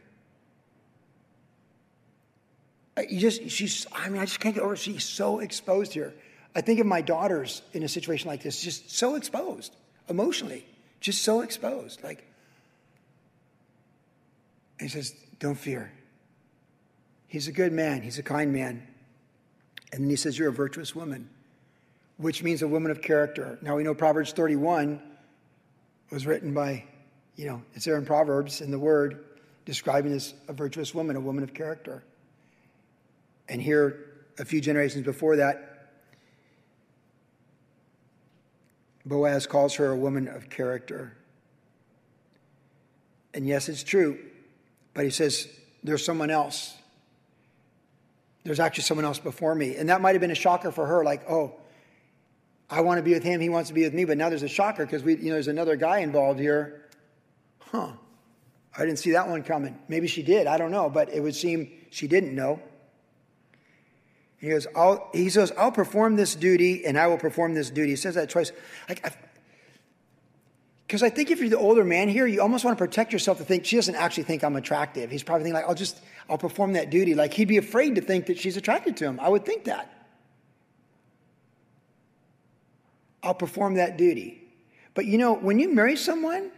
[2.97, 4.79] You just, she's, I mean, I just can't get over it.
[4.79, 6.15] She's so exposed here.
[6.57, 9.75] I think of my daughters in a situation like this, just so exposed
[10.09, 10.65] emotionally,
[10.99, 12.03] just so exposed.
[12.03, 12.25] Like,
[14.79, 15.91] he says, Don't fear.
[17.27, 18.87] He's a good man, he's a kind man.
[19.93, 21.29] And then he says, You're a virtuous woman,
[22.17, 23.59] which means a woman of character.
[23.61, 24.99] Now we know Proverbs 31
[26.09, 26.85] was written by
[27.35, 29.23] you know, it's there in Proverbs in the word
[29.65, 32.03] describing this a virtuous woman, a woman of character.
[33.47, 34.05] And here,
[34.39, 35.66] a few generations before that,
[39.07, 41.15] Boaz calls her a woman of character.
[43.33, 44.17] And yes, it's true,
[44.93, 45.47] but he says,
[45.83, 46.75] there's someone else.
[48.43, 49.75] There's actually someone else before me.
[49.75, 51.55] And that might have been a shocker for her, like, oh,
[52.69, 54.43] I want to be with him, he wants to be with me, but now there's
[54.43, 56.85] a shocker because we, you know, there's another guy involved here.
[57.59, 57.91] Huh.
[58.77, 59.79] I didn't see that one coming.
[59.87, 62.61] Maybe she did, I don't know, but it would seem she didn't know.
[64.39, 67.91] He goes, I'll, he says, I'll perform this duty and I will perform this duty.
[67.91, 68.51] He says that twice.
[70.85, 73.11] Because I, I think if you're the older man here, you almost want to protect
[73.11, 75.09] yourself to think she doesn't actually think I'm attractive.
[75.09, 77.15] He's probably thinking like, I'll just, I'll perform that duty.
[77.15, 79.19] Like he'd be afraid to think that she's attracted to him.
[79.19, 79.91] I would think that.
[83.23, 84.43] I'll perform that duty.
[84.93, 86.51] But you know, when you marry someone,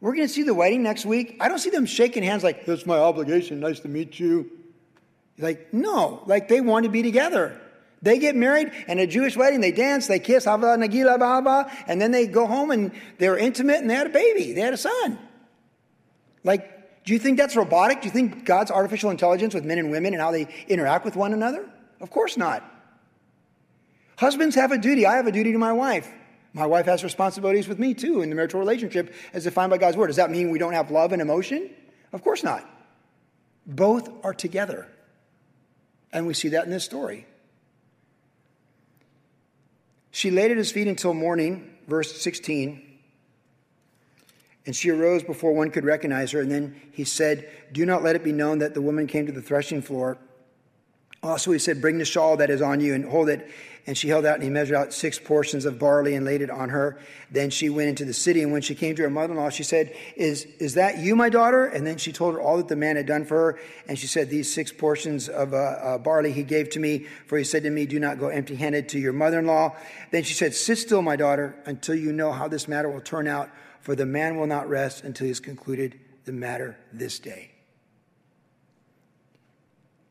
[0.00, 1.36] we're going to see the wedding next week.
[1.40, 3.60] I don't see them shaking hands like, that's my obligation.
[3.60, 4.50] Nice to meet you.
[5.38, 7.60] Like, no, like they want to be together.
[8.02, 12.10] They get married and a Jewish wedding, they dance, they kiss, nagila baba, and then
[12.10, 14.52] they go home and they're intimate and they had a baby.
[14.52, 15.18] They had a son.
[16.44, 18.02] Like, do you think that's robotic?
[18.02, 21.16] Do you think God's artificial intelligence with men and women and how they interact with
[21.16, 21.68] one another?
[22.00, 22.62] Of course not.
[24.18, 25.06] Husbands have a duty.
[25.06, 26.10] I have a duty to my wife.
[26.52, 29.96] My wife has responsibilities with me too in the marital relationship as defined by God's
[29.96, 30.06] word.
[30.06, 31.70] Does that mean we don't have love and emotion?
[32.12, 32.68] Of course not.
[33.66, 34.88] Both are together.
[36.14, 37.26] And we see that in this story.
[40.12, 42.80] She laid at his feet until morning, verse 16.
[44.64, 46.40] And she arose before one could recognize her.
[46.40, 49.32] And then he said, Do not let it be known that the woman came to
[49.32, 50.16] the threshing floor.
[51.20, 53.50] Also, he said, Bring the shawl that is on you and hold it.
[53.86, 56.48] And she held out, and he measured out six portions of barley and laid it
[56.48, 56.98] on her.
[57.30, 59.50] Then she went into the city, and when she came to her mother in law,
[59.50, 61.66] she said, is, is that you, my daughter?
[61.66, 63.60] And then she told her all that the man had done for her.
[63.86, 67.36] And she said, These six portions of uh, uh, barley he gave to me, for
[67.36, 69.76] he said to me, Do not go empty handed to your mother in law.
[70.10, 73.28] Then she said, Sit still, my daughter, until you know how this matter will turn
[73.28, 77.50] out, for the man will not rest until he has concluded the matter this day.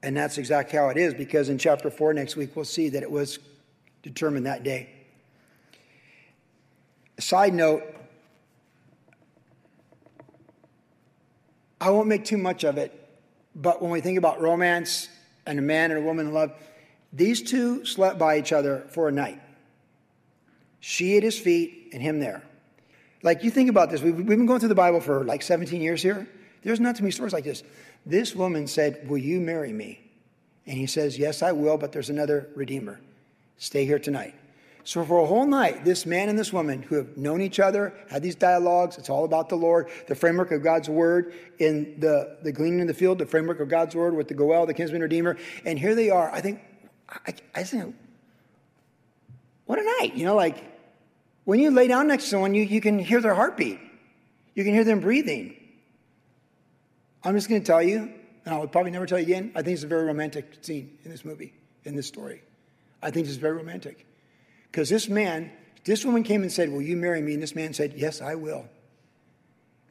[0.03, 3.01] And that's exactly how it is, because in chapter 4 next week, we'll see that
[3.01, 3.39] it was
[4.03, 4.89] determined that day.
[7.17, 7.83] A Side note
[11.81, 12.97] I won't make too much of it,
[13.55, 15.09] but when we think about romance
[15.45, 16.53] and a man and a woman in love,
[17.11, 19.41] these two slept by each other for a night.
[20.79, 22.41] She at his feet and him there.
[23.21, 24.01] Like, you think about this.
[24.01, 26.27] We've, we've been going through the Bible for like 17 years here.
[26.61, 27.63] There's not too many stories like this.
[28.05, 29.99] This woman said, Will you marry me?
[30.65, 32.99] And he says, Yes, I will, but there's another Redeemer.
[33.57, 34.35] Stay here tonight.
[34.85, 37.93] So, for a whole night, this man and this woman who have known each other,
[38.09, 42.37] had these dialogues, it's all about the Lord, the framework of God's word in the,
[42.43, 45.01] the gleaning in the field, the framework of God's word with the Goel, the kinsman
[45.01, 45.37] redeemer.
[45.63, 46.29] And here they are.
[46.31, 46.59] I think,
[47.07, 47.95] I, I think,
[49.65, 50.15] what a night.
[50.15, 50.61] You know, like
[51.45, 53.79] when you lay down next to someone, you, you can hear their heartbeat,
[54.53, 55.55] you can hear them breathing.
[57.23, 58.11] I'm just going to tell you,
[58.43, 61.11] and I'll probably never tell you again, I think it's a very romantic scene in
[61.11, 61.53] this movie,
[61.85, 62.43] in this story.
[63.03, 64.05] I think it's very romantic.
[64.71, 65.51] Because this man,
[65.83, 67.33] this woman came and said, Will you marry me?
[67.33, 68.65] And this man said, Yes, I will.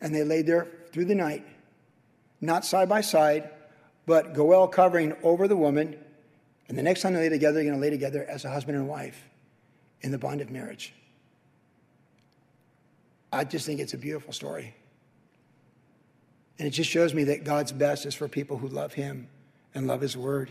[0.01, 1.47] And they laid there through the night,
[2.41, 3.51] not side by side,
[4.07, 5.97] but Goel covering over the woman.
[6.69, 8.77] And the next time they lay together, they're going to lay together as a husband
[8.77, 9.23] and wife
[10.01, 10.93] in the bond of marriage.
[13.33, 14.75] I just think it's a beautiful story.
[16.59, 19.29] And it just shows me that God's best is for people who love Him
[19.75, 20.51] and love His Word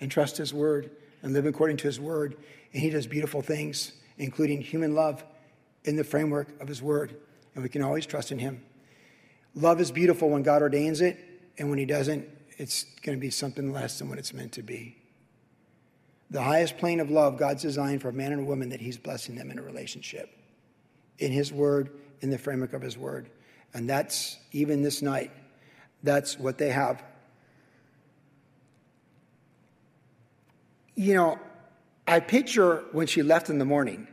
[0.00, 0.90] and trust His Word
[1.22, 2.36] and live according to His Word.
[2.72, 5.24] And He does beautiful things, including human love
[5.84, 7.16] in the framework of His Word.
[7.54, 8.62] And we can always trust in Him.
[9.54, 11.18] Love is beautiful when God ordains it,
[11.58, 14.62] and when He doesn't, it's going to be something less than what it's meant to
[14.62, 14.96] be.
[16.30, 18.96] The highest plane of love God's designed for a man and a woman that He's
[18.96, 20.30] blessing them in a relationship
[21.18, 23.30] in His Word, in the framework of His Word.
[23.74, 25.30] And that's even this night,
[26.02, 27.02] that's what they have.
[30.94, 31.38] You know,
[32.06, 34.06] I picture when she left in the morning.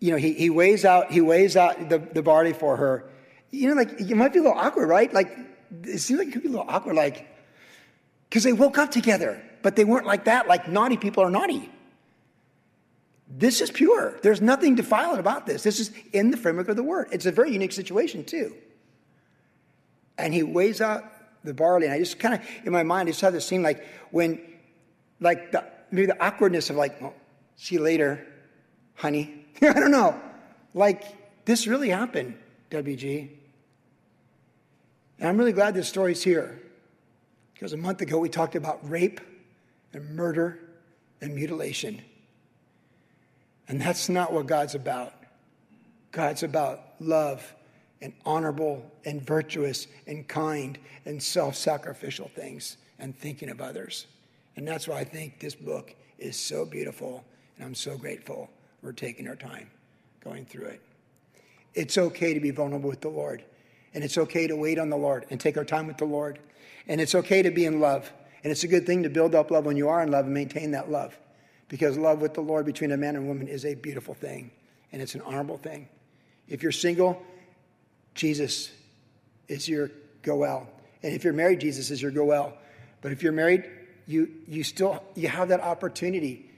[0.00, 3.04] You know, he, he weighs out he weighs out the, the barley for her.
[3.50, 5.12] You know, like it might be a little awkward, right?
[5.12, 5.36] Like
[5.84, 7.26] it seems like it could be a little awkward, like
[8.28, 11.70] because they woke up together, but they weren't like that, like naughty people are naughty.
[13.28, 14.18] This is pure.
[14.22, 15.62] There's nothing defiling about this.
[15.62, 17.08] This is in the framework of the word.
[17.12, 18.54] It's a very unique situation, too.
[20.16, 21.04] And he weighs out
[21.48, 21.86] the barley.
[21.86, 24.40] And I just kind of, in my mind, I just have this scene like when,
[25.20, 27.14] like, the, maybe the awkwardness of, like, well,
[27.56, 28.24] see you later,
[28.94, 29.44] honey.
[29.62, 30.18] I don't know.
[30.74, 32.38] Like, this really happened,
[32.70, 33.30] WG.
[35.18, 36.62] And I'm really glad this story's here.
[37.54, 39.20] Because a month ago we talked about rape
[39.92, 40.60] and murder
[41.20, 42.00] and mutilation.
[43.66, 45.12] And that's not what God's about.
[46.12, 47.54] God's about love
[48.00, 54.06] and honorable and virtuous and kind and self sacrificial things and thinking of others.
[54.56, 57.24] And that's why I think this book is so beautiful,
[57.56, 58.50] and I'm so grateful
[58.82, 59.70] we're taking our time
[60.22, 60.82] going through it.
[61.74, 63.44] It's okay to be vulnerable with the Lord,
[63.94, 66.38] and it's okay to wait on the Lord and take our time with the Lord,
[66.88, 68.10] and it's okay to be in love.
[68.44, 70.34] And it's a good thing to build up love when you are in love and
[70.34, 71.18] maintain that love.
[71.68, 74.50] Because love with the Lord between a man and woman is a beautiful thing,
[74.92, 75.88] and it's an honorable thing.
[76.48, 77.22] If you're single,
[78.18, 78.72] Jesus
[79.46, 79.92] is your
[80.22, 80.66] goel.
[81.04, 82.52] And if you're married, Jesus is your goel.
[83.00, 83.70] But if you're married,
[84.06, 86.50] you, you still you have that opportunity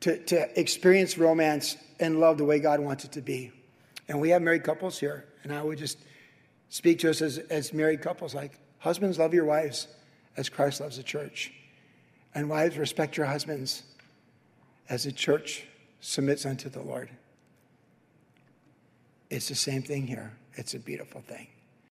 [0.00, 3.50] to, to experience romance and love the way God wants it to be.
[4.08, 5.98] And we have married couples here, and I would just
[6.68, 9.88] speak to us as, as married couples like, husbands, love your wives
[10.36, 11.52] as Christ loves the church.
[12.36, 13.82] And wives, respect your husbands
[14.88, 15.64] as the church
[16.00, 17.10] submits unto the Lord.
[19.30, 20.32] It's the same thing here.
[20.54, 21.46] It's a beautiful thing.